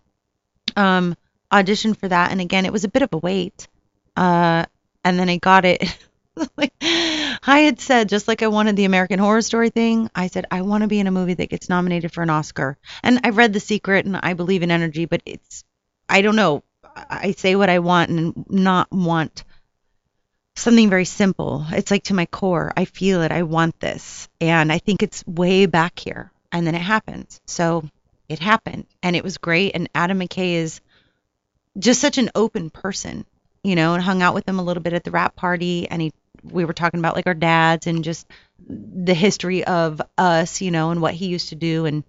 [0.75, 1.15] um
[1.51, 3.67] auditioned for that and again it was a bit of a wait
[4.15, 4.65] uh
[5.03, 5.97] and then I got it.
[6.57, 10.45] like I had said, just like I wanted the American Horror Story thing, I said
[10.51, 12.77] I want to be in a movie that gets nominated for an Oscar.
[13.03, 15.63] And I've read The Secret, and I believe in energy, but it's
[16.07, 16.63] I don't know.
[16.95, 19.43] I say what I want and not want
[20.55, 21.65] something very simple.
[21.71, 22.73] It's like to my core.
[22.75, 23.31] I feel it.
[23.31, 26.31] I want this, and I think it's way back here.
[26.53, 27.39] And then it happens.
[27.47, 27.85] So
[28.31, 29.73] it happened, and it was great.
[29.75, 30.81] And Adam McKay is
[31.77, 33.25] just such an open person
[33.63, 35.87] you know, and hung out with him a little bit at the wrap party.
[35.89, 36.13] And he,
[36.43, 38.27] we were talking about like our dads and just
[38.67, 41.85] the history of us, you know, and what he used to do.
[41.85, 42.03] And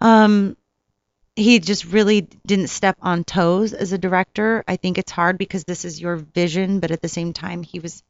[0.00, 0.56] um,
[1.34, 4.64] he just really didn't step on toes as a director.
[4.68, 7.80] I think it's hard because this is your vision, but at the same time, he
[7.80, 8.02] was,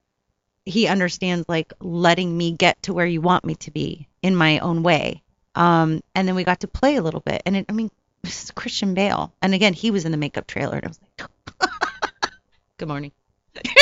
[0.67, 4.59] he understands like letting me get to where you want me to be in my
[4.59, 5.23] own way.
[5.55, 7.43] Um, and then we got to play a little bit.
[7.47, 7.91] And it, I mean,
[8.23, 9.33] this is Christian Bale.
[9.43, 10.77] And again, he was in the makeup trailer.
[10.77, 11.71] And I was like,
[12.79, 13.13] good morning.
[13.55, 13.73] right.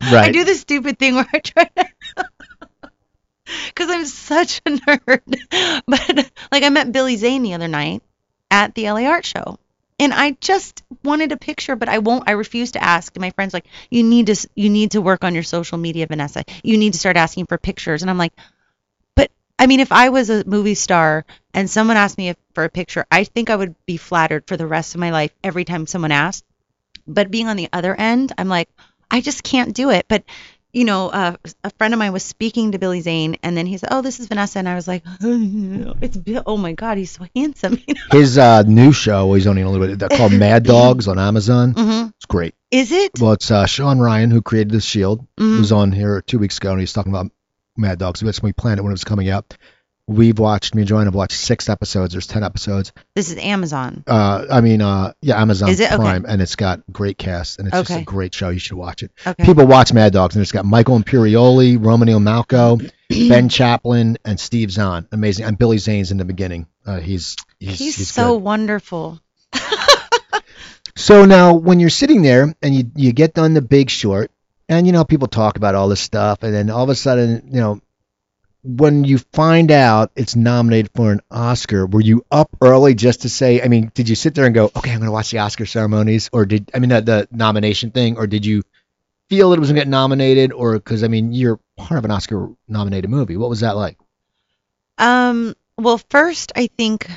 [0.28, 1.88] I do this stupid thing where I try to.
[3.66, 5.82] Because I'm such a nerd.
[5.86, 8.02] But, like, I met Billy Zane the other night
[8.50, 9.58] at the LA Art Show.
[9.98, 12.28] And I just wanted a picture, but I won't.
[12.28, 13.14] I refuse to ask.
[13.14, 16.06] And my friends like, you need to, you need to work on your social media,
[16.06, 16.44] Vanessa.
[16.62, 18.02] You need to start asking for pictures.
[18.02, 18.34] And I'm like,
[19.58, 22.68] I mean, if I was a movie star and someone asked me if, for a
[22.68, 25.86] picture, I think I would be flattered for the rest of my life every time
[25.86, 26.44] someone asked.
[27.06, 28.68] But being on the other end, I'm like,
[29.10, 30.06] I just can't do it.
[30.08, 30.24] But
[30.72, 33.78] you know, uh, a friend of mine was speaking to Billy Zane, and then he
[33.78, 36.42] said, "Oh, this is Vanessa," and I was like, "It's Bill.
[36.44, 38.18] Oh my God, he's so handsome." You know?
[38.18, 41.72] His uh, new show, he's only a little bit, called Mad Dogs on Amazon.
[41.72, 42.54] hmm It's great.
[42.70, 43.12] Is it?
[43.18, 45.26] Well, it's uh, Shawn Ryan who created The Shield.
[45.40, 45.60] Mhm.
[45.60, 47.30] was on here two weeks ago, and he's talking about
[47.78, 48.20] Mad Dogs.
[48.20, 49.56] That's when we planned it when it was coming out.
[50.08, 52.12] We've watched, me and Joanne have watched six episodes.
[52.12, 52.92] There's ten episodes.
[53.16, 54.04] This is Amazon.
[54.06, 55.86] Uh, I mean, uh, yeah, Amazon Is it?
[55.90, 55.96] Okay.
[55.96, 58.02] Prime, and it's got great cast, and it's just Okay.
[58.02, 58.50] a great show.
[58.50, 59.10] You should watch it.
[59.26, 59.44] Okay.
[59.44, 64.70] People watch Mad Dogs, and it's got Michael Imperioli, Romany Malco, Ben Chaplin, and Steve
[64.70, 65.08] Zahn.
[65.10, 66.68] Amazing, and Billy Zane's in the beginning.
[66.86, 68.44] Uh, he's he's, he's, he's so good.
[68.44, 69.20] wonderful.
[70.98, 74.30] So now, when you're sitting there and you you get done the Big Short,
[74.68, 77.48] and you know people talk about all this stuff, and then all of a sudden,
[77.52, 77.80] you know,
[78.62, 83.28] when you find out it's nominated for an Oscar, were you up early just to
[83.28, 83.62] say?
[83.62, 85.66] I mean, did you sit there and go, okay, I'm going to watch the Oscar
[85.66, 88.62] ceremonies, or did I mean the, the nomination thing, or did you
[89.28, 92.04] feel that it was going to get nominated, or because I mean you're part of
[92.04, 93.36] an Oscar nominated movie?
[93.36, 93.98] What was that like?
[94.98, 97.08] Um, well, first, I think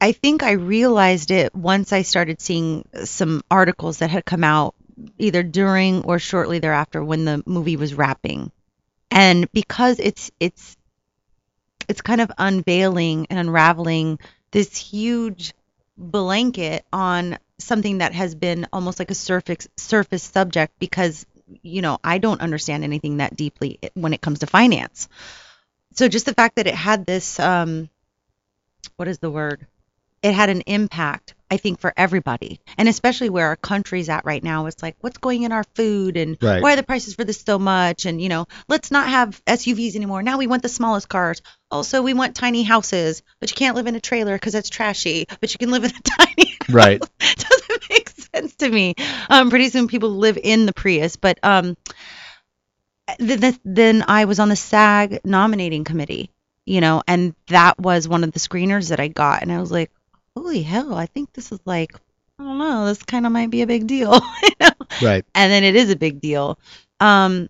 [0.00, 4.74] I think I realized it once I started seeing some articles that had come out
[5.18, 8.50] either during or shortly thereafter when the movie was wrapping.
[9.10, 10.76] And because it's it's
[11.88, 14.18] it's kind of unveiling and unraveling
[14.50, 15.54] this huge
[15.96, 21.26] blanket on something that has been almost like a surface surface subject because
[21.62, 25.08] you know, I don't understand anything that deeply when it comes to finance
[25.94, 27.88] so just the fact that it had this um
[28.96, 29.66] what is the word
[30.24, 34.42] it had an impact i think for everybody and especially where our country's at right
[34.42, 36.62] now it's like what's going in our food and Right.
[36.62, 39.94] why are the prices for this so much and you know let's not have suvs
[39.96, 43.76] anymore now we want the smallest cars also we want tiny houses but you can't
[43.76, 47.02] live in a trailer because that's trashy but you can live in a tiny Right.
[47.20, 48.94] doesn't make sense to me.
[49.28, 51.76] Um, pretty soon people live in the Prius, but um,
[53.18, 56.30] th- th- then I was on the SAG nominating committee,
[56.64, 59.70] you know, and that was one of the screeners that I got, and I was
[59.70, 59.90] like,
[60.36, 61.94] holy hell, I think this is like,
[62.38, 64.70] I don't know, this kind of might be a big deal, you know?
[65.02, 65.24] Right.
[65.34, 66.58] and then it is a big deal.
[67.00, 67.48] Um,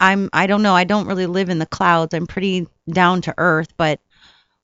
[0.00, 2.12] I'm I don't know, I don't really live in the clouds.
[2.12, 4.00] I'm pretty down to earth, but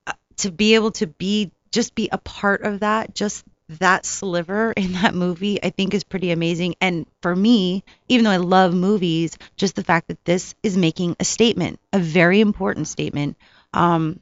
[0.06, 4.72] uh, to be able to be just be a part of that, just that sliver
[4.76, 6.74] in that movie, I think is pretty amazing.
[6.80, 11.16] And for me, even though I love movies, just the fact that this is making
[11.20, 13.36] a statement, a very important statement,
[13.72, 14.20] um,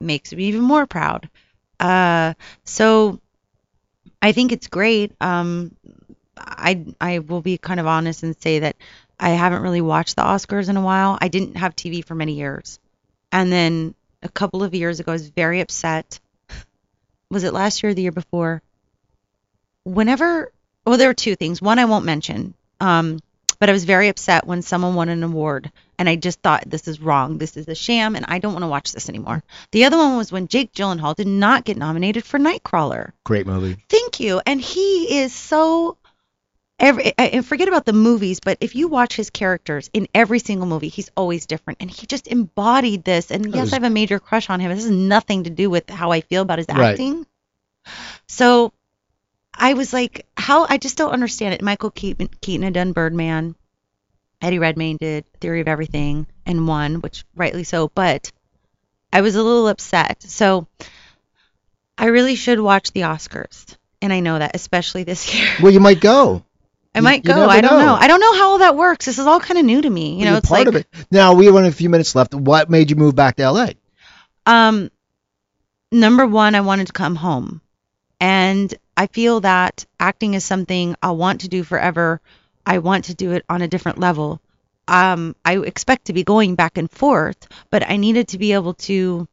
[0.00, 1.28] makes me even more proud.
[1.80, 3.20] Uh, so
[4.22, 5.12] I think it's great.
[5.20, 5.74] Um,
[6.36, 8.76] I I will be kind of honest and say that
[9.18, 11.18] I haven't really watched the Oscars in a while.
[11.20, 12.78] I didn't have TV for many years,
[13.32, 16.20] and then a couple of years ago, I was very upset.
[17.30, 18.60] Was it last year or the year before?
[19.84, 20.52] Whenever,
[20.84, 21.62] well, there were two things.
[21.62, 23.20] One I won't mention, um,
[23.58, 25.70] but I was very upset when someone won an award,
[26.00, 27.36] and I just thought this is wrong.
[27.38, 29.44] This is a sham, and I don't want to watch this anymore.
[29.70, 33.12] The other one was when Jake Gyllenhaal did not get nominated for Nightcrawler.
[33.24, 33.76] Great movie.
[33.90, 34.40] Thank you.
[34.46, 35.98] And he is so
[36.78, 40.66] every and forget about the movies, but if you watch his characters in every single
[40.66, 43.30] movie, he's always different and he just embodied this.
[43.30, 44.70] And yes, was- I have a major crush on him.
[44.70, 46.92] This has nothing to do with how I feel about his Right.
[46.92, 47.26] acting.
[48.26, 48.72] So
[49.54, 51.60] I was like, how I just don't understand it.
[51.62, 53.54] Michael Keaton, Keaton had done Birdman.
[54.42, 58.32] Eddie Redmayne did Theory of Everything and won, which rightly so, but
[59.12, 60.22] I was a little upset.
[60.22, 60.66] So
[61.98, 63.76] I really should watch the Oscars.
[64.02, 65.48] And I know that, especially this year.
[65.62, 66.42] Well, you might go.
[66.94, 67.48] I You- might go.
[67.48, 67.86] I don't know.
[67.86, 67.94] know.
[67.94, 69.06] I don't know how all that works.
[69.06, 70.14] This is all kind of new to me.
[70.18, 70.86] You know, You're it's part like of it.
[71.10, 72.34] Now we have a few minutes left.
[72.34, 73.68] What made you move back to LA?
[74.46, 74.90] um
[75.92, 77.60] number 1, I wanted to come home.
[78.20, 82.20] And I feel that acting is something I want to do forever.
[82.70, 84.40] I want to do it on a different level.
[84.88, 87.40] Um I expect to be going back and forth,
[87.70, 89.28] but I needed to be able to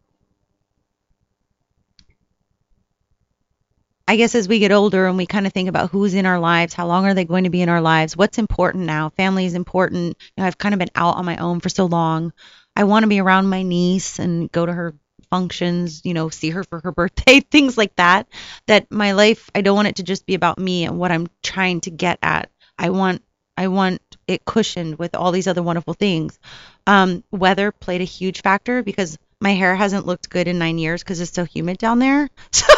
[4.08, 6.40] I guess as we get older and we kind of think about who's in our
[6.40, 9.10] lives, how long are they going to be in our lives, what's important now?
[9.10, 10.18] Family is important.
[10.36, 12.32] You know, I've kind of been out on my own for so long.
[12.76, 14.96] I want to be around my niece and go to her
[15.30, 18.28] functions, you know, see her for her birthday, things like that.
[18.68, 21.28] That my life, I don't want it to just be about me and what I'm
[21.44, 22.50] trying to get at.
[22.80, 23.24] I want
[23.58, 26.40] I want it cushioned with all these other wonderful things.
[26.86, 31.04] Um, weather played a huge factor because my hair hasn't looked good in nine years
[31.04, 32.30] because it's so humid down there.
[32.52, 32.74] So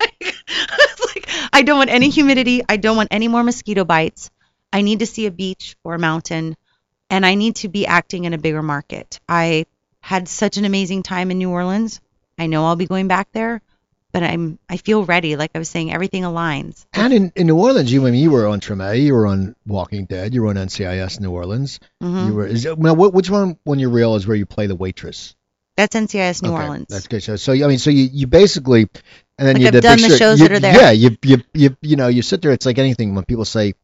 [0.00, 0.34] like,
[1.16, 2.62] like I don't want any humidity.
[2.68, 4.30] I don't want any more mosquito bites.
[4.72, 6.56] I need to see a beach or a mountain,
[7.10, 9.18] and I need to be acting in a bigger market.
[9.28, 9.66] I
[10.00, 12.00] had such an amazing time in New Orleans.
[12.38, 13.60] I know I'll be going back there,
[14.12, 15.36] but I'm I feel ready.
[15.36, 16.84] Like I was saying, everything aligns.
[16.92, 19.54] And in, in New Orleans, you I mean you were on Treme, you were on
[19.66, 21.80] Walking Dead, you were on NCIS New Orleans.
[22.00, 24.66] hmm You were is now what, which one when you're real is where you play
[24.66, 25.34] the waitress?
[25.76, 26.86] That's NCIS New Okay, Orleans.
[26.88, 27.22] That's good.
[27.22, 28.88] So, so I mean, so you, you basically,
[29.38, 30.74] and then Like you I've did done big the shows You- that are there.
[30.74, 32.50] Yeah, you, you you you know you sit there.
[32.50, 33.74] It's like anything when people say,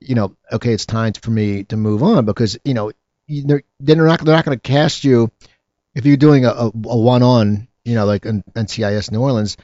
[0.00, 2.90] you know, okay, it's time for me to move on because you know
[3.28, 5.30] you- they're they're not they're not going to cast you
[5.94, 9.56] if you're doing a, a, a one on you know like in NCIS New Orleans.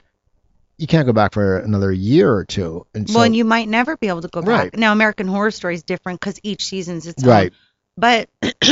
[0.81, 2.87] You can't go back for another year or two.
[2.95, 4.73] And so, well, and you might never be able to go Right.
[4.73, 4.81] back.
[4.81, 7.29] Now, American Horror Story is different because each season's its own.
[7.29, 7.53] right.
[7.99, 8.31] But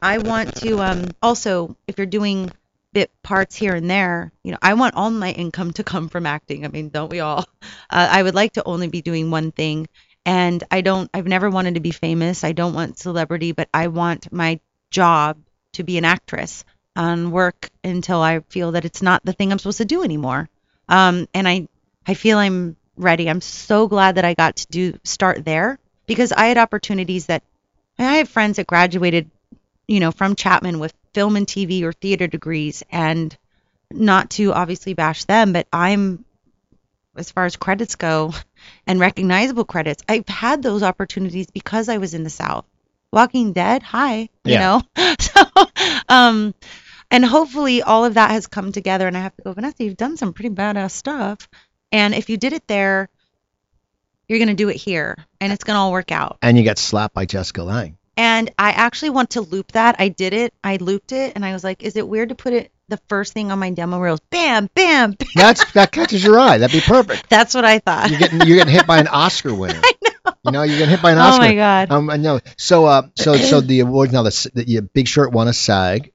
[0.00, 2.52] I want to um also if you're doing
[2.92, 6.24] bit parts here and there, you know, I want all my income to come from
[6.24, 6.64] acting.
[6.64, 7.44] I mean, don't we all?
[7.92, 9.88] Uh, I would like to only be doing one thing.
[10.24, 12.44] And I don't I've never wanted to be famous.
[12.44, 14.60] I don't want celebrity, but I want my
[14.92, 15.38] job
[15.72, 19.58] to be an actress and work until I feel that it's not the thing I'm
[19.58, 20.48] supposed to do anymore.
[20.90, 21.68] Um and I
[22.06, 23.30] I feel I'm ready.
[23.30, 27.42] I'm so glad that I got to do start there because I had opportunities that
[27.98, 29.30] I have friends that graduated,
[29.88, 33.36] you know, from Chapman with film and TV or theater degrees, and
[33.92, 36.24] not to obviously bash them, but I'm,
[37.16, 38.32] as far as credits go,
[38.86, 42.64] and recognizable credits, I've had those opportunities because I was in the South.
[43.12, 44.80] Walking Dead, hi, you Yeah.
[44.96, 45.42] know, so,
[46.08, 46.54] um,
[47.10, 49.96] and hopefully all of that has come together, and I have to go, Vanessa, you've
[49.96, 51.48] done some pretty badass stuff,
[51.92, 53.08] and if you did it there,
[54.28, 56.38] you're gonna do it here, and it's gonna all work out.
[56.42, 57.96] And you got slapped by Jessica Lange.
[58.16, 59.96] And I actually want to loop that.
[59.98, 60.52] I did it.
[60.62, 63.32] I looped it, and I was like, "Is it weird to put it the first
[63.32, 64.20] thing on my demo reels?
[64.30, 66.58] Bam, bam, bam." That's that catches your eye.
[66.58, 67.28] That'd be perfect.
[67.30, 68.10] That's what I thought.
[68.10, 69.80] You're getting you're getting hit by an Oscar winner.
[69.84, 70.34] I know.
[70.44, 71.42] You know, you're getting hit by an Oscar.
[71.42, 71.90] oh my god.
[71.90, 72.40] Um, I know.
[72.56, 74.22] So, uh, so, so the awards now.
[74.22, 76.12] The, the Big Short won a SAG,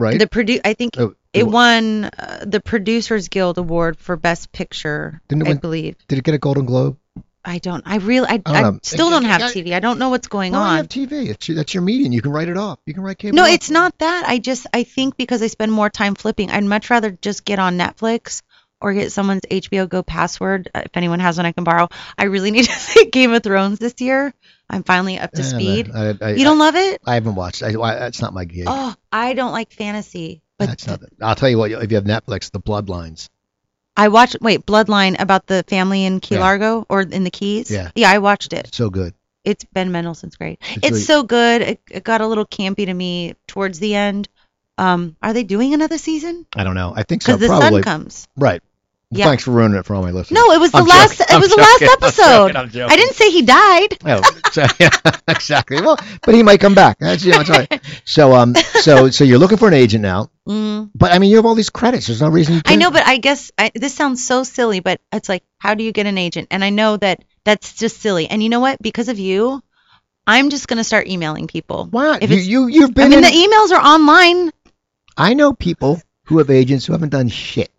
[0.00, 0.18] right?
[0.18, 4.50] the produ- I think Oh, it it- won uh, the Producers Guild Award for Best
[4.52, 5.20] Picture.
[5.28, 5.96] Didn't it I win- believe.
[6.08, 6.96] Did it get a Golden Globe?
[7.42, 7.82] I don't.
[7.86, 8.26] I really.
[8.28, 8.80] I, I I, don't know.
[8.82, 9.72] still It- don't it- have it- TV.
[9.74, 10.76] I don't know what's going Well, you on.
[10.76, 11.28] have TV.
[11.30, 12.12] It's your, that's your medium.
[12.12, 12.78] You can write it off.
[12.84, 13.36] You can write cable.
[13.36, 13.50] No, off.
[13.50, 14.24] it's not that.
[14.28, 17.58] I just I think because I spend more time flipping, I'd much rather just get
[17.58, 18.42] on Netflix
[18.80, 20.70] or get someone's HBO Go password.
[20.74, 21.88] Uh, If anyone has one, I can borrow.
[22.16, 24.32] I really need to see Game of Thrones this year.
[24.68, 25.90] I'm finally up to speed.
[25.94, 27.00] I, I, You don't love it?
[27.04, 27.62] I, I haven't watched.
[27.62, 28.64] I, I, that's not my gig.
[28.68, 30.42] Oh, I don't like fantasy.
[30.58, 31.00] But that's not.
[31.20, 31.70] I'll tell you what.
[31.72, 33.28] If you have Netflix, The Bloodlines.
[33.96, 36.42] I watched wait Bloodline about the family in Key Yeah.
[36.42, 37.70] Largo or in the Keys.
[37.70, 37.90] Yeah.
[37.94, 38.68] yeah, I watched it.
[38.68, 39.14] It's so good.
[39.42, 40.58] It's Ben Mendelsohn's great.
[40.62, 41.62] It's It's, really- so good.
[41.62, 44.28] It, it got a little campy to me towards the end.
[44.78, 46.46] Um, are they doing another season?
[46.54, 46.92] I don't know.
[46.94, 47.32] I think so.
[47.32, 47.82] Because the Probably.
[47.82, 48.28] sun comes.
[48.36, 48.62] Right.
[49.12, 49.24] Yeah.
[49.24, 50.36] Thanks for ruining it for all my listeners.
[50.40, 51.18] No, it was the I'm last.
[51.18, 51.26] joking.
[51.28, 51.64] It I'm was the joking.
[51.64, 52.56] last I'm episode.
[52.56, 52.92] I'm joking.
[52.92, 53.88] I didn't say he died.
[54.04, 54.90] Oh, so, yeah,
[55.26, 55.80] exactly.
[55.80, 56.98] Well, but he might come back.
[57.00, 57.80] That's you know, all right.
[58.04, 61.36] So um, so so you're looking for an agent now, Mm, but I mean you
[61.36, 62.06] have all these credits.
[62.06, 62.60] There's no reason you.
[62.66, 65.82] I know, but I guess I, this sounds so silly, but it's like, how do
[65.84, 66.48] you get an agent?
[66.52, 68.28] And I know that that's just silly.
[68.28, 68.80] And you know what?
[68.80, 69.60] Because of you,
[70.26, 71.88] I'm just gonna start emailing people.
[71.90, 72.18] Why?
[72.20, 73.06] If You, you you've been.
[73.06, 74.50] I mean, in, the emails are online.
[75.16, 77.70] I know people who have agents who haven't done shit.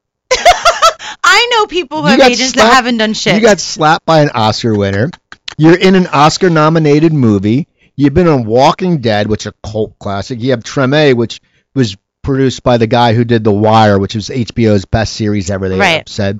[1.33, 3.35] I know people who have agents slapped- that haven't done shit.
[3.35, 5.09] You got slapped by an Oscar winner.
[5.57, 7.67] You're in an Oscar-nominated movie.
[7.95, 10.41] You've been on Walking Dead, which is a cult classic.
[10.41, 11.39] You have Treme, which
[11.73, 15.69] was produced by the guy who did The Wire, which was HBO's best series ever.
[15.69, 16.07] They Right.
[16.09, 16.39] said.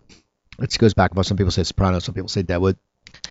[0.60, 1.28] It goes back and forth.
[1.28, 2.78] Some people say Sopranos, some people say Deadwood.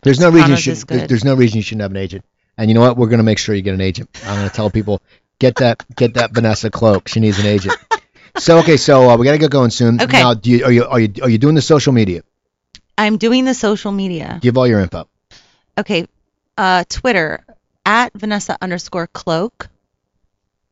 [0.02, 0.76] There's no reason you should.
[0.88, 2.24] There's, there's no reason you shouldn't have an agent.
[2.58, 2.96] And you know what?
[2.96, 4.08] We're gonna make sure you get an agent.
[4.26, 5.00] I'm gonna tell people
[5.38, 7.06] get that get that Vanessa Cloke.
[7.08, 7.76] She needs an agent.
[8.40, 10.00] So okay, so uh, we gotta get going soon.
[10.00, 10.20] Okay.
[10.20, 12.22] Now, do you, are you are you are you doing the social media?
[12.96, 14.38] I'm doing the social media.
[14.40, 15.08] Give all your info.
[15.76, 16.06] Okay,
[16.56, 17.44] uh, Twitter
[17.84, 19.68] at Vanessa underscore Cloke.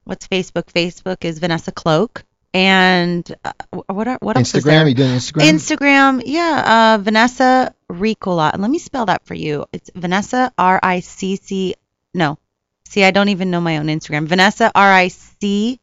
[0.04, 0.72] What's Facebook?
[0.72, 2.24] Facebook is Vanessa Cloke.
[2.54, 3.52] And uh,
[3.86, 4.82] what are, what else is there?
[4.82, 4.88] Instagram.
[4.88, 5.52] You doing Instagram?
[5.52, 8.58] Instagram, yeah, uh, Vanessa Ricola.
[8.58, 9.66] Let me spell that for you.
[9.70, 11.74] It's Vanessa R I C C.
[12.14, 12.38] No,
[12.88, 14.26] see, I don't even know my own Instagram.
[14.26, 15.78] Vanessa R I C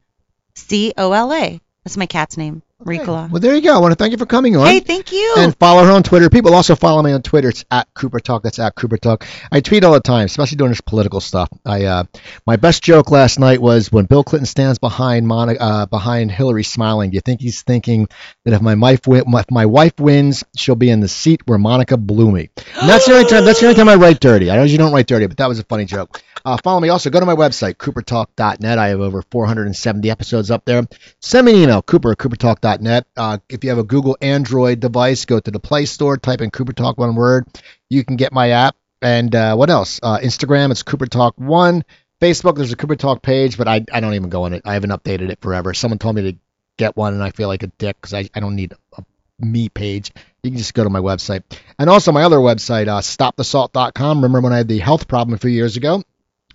[0.56, 1.62] C O L A.
[1.86, 3.32] That's my cat's name, Ricola.
[3.32, 3.74] Well, there you go.
[3.74, 4.68] I want to thank you for coming on.
[4.68, 5.36] Hey, thank you.
[5.38, 6.30] and follow her on Twitter.
[6.30, 7.48] People also follow me on Twitter.
[7.48, 8.44] It's at Cooper Talk.
[8.44, 9.26] That's at Cooper Talk.
[9.50, 11.48] I tweet all the time, especially doing this political stuff.
[11.66, 12.04] I uh,
[12.46, 16.64] my best joke last night was when Bill Clinton stands behind Monica, uh, behind Hillary
[16.64, 17.12] smiling.
[17.12, 18.10] Do you think he's thinking
[18.44, 21.58] that if my wife wi- if my wife wins, she'll be in the seat where
[21.58, 22.50] Monica blew me?
[22.82, 23.46] And that's the only time.
[23.46, 24.52] That's the only time I write dirty.
[24.52, 26.22] I know you don't write dirty, but that was a funny joke.
[26.44, 26.90] Uh, follow me.
[26.90, 28.78] Also, go to my website, coopertalk.net.
[28.78, 30.86] I have over 470 episodes up there.
[31.22, 32.65] Send me an email, cooper at coopertalk.net.
[32.66, 36.52] Uh, if you have a Google Android device, go to the Play Store, type in
[36.52, 37.46] Cooper Talk one word.
[37.90, 38.76] You can get my app.
[39.02, 40.00] And uh, what else?
[40.02, 41.84] Uh, Instagram, it's Cooper Talk 1.
[42.22, 44.64] Facebook, there's a Cooper Talk page, but I, I don't even go on it.
[44.66, 45.74] I haven't updated it forever.
[45.74, 46.38] Someone told me to
[46.78, 49.04] get one, and I feel like a dick because I, I don't need a
[49.40, 50.12] me page.
[50.44, 51.44] You can just go to my website.
[51.78, 54.18] And also my other website, uh, stopthesalt.com.
[54.18, 56.04] Remember when I had the health problem a few years ago?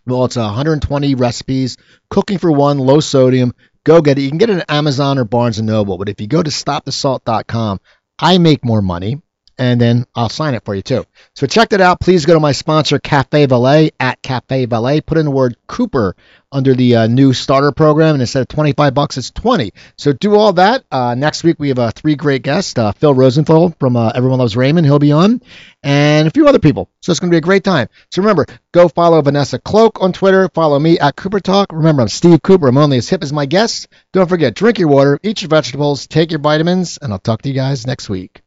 [0.07, 1.77] Well, it's 120 recipes,
[2.09, 3.55] cooking for one, low sodium.
[3.85, 4.23] Go get it.
[4.23, 5.99] You can get it at Amazon or Barnes and Noble.
[5.99, 7.81] But if you go to stopthesalt.com,
[8.19, 9.23] I make more money
[9.61, 11.05] and then I'll sign it for you too.
[11.35, 12.01] So check that out.
[12.01, 15.03] Please go to my sponsor, Cafe Valet, at Cafe Valet.
[15.03, 16.17] Put in the word Cooper
[16.51, 19.73] under the uh, new starter program, and instead of 25 bucks, it's 20.
[19.99, 20.85] So do all that.
[20.91, 24.39] Uh, next week we have uh, three great guests: uh, Phil Rosenthal from uh, Everyone
[24.39, 25.43] Loves Raymond, he'll be on,
[25.83, 26.89] and a few other people.
[27.03, 27.89] So it's going to be a great time.
[28.11, 30.49] So remember, go follow Vanessa Cloke on Twitter.
[30.55, 31.71] Follow me at Cooper Talk.
[31.71, 32.69] Remember, I'm Steve Cooper.
[32.69, 33.89] I'm only as hip as my guests.
[34.15, 37.51] Don't forget, drink your water, eat your vegetables, take your vitamins, and I'll talk to
[37.51, 38.41] you guys next week.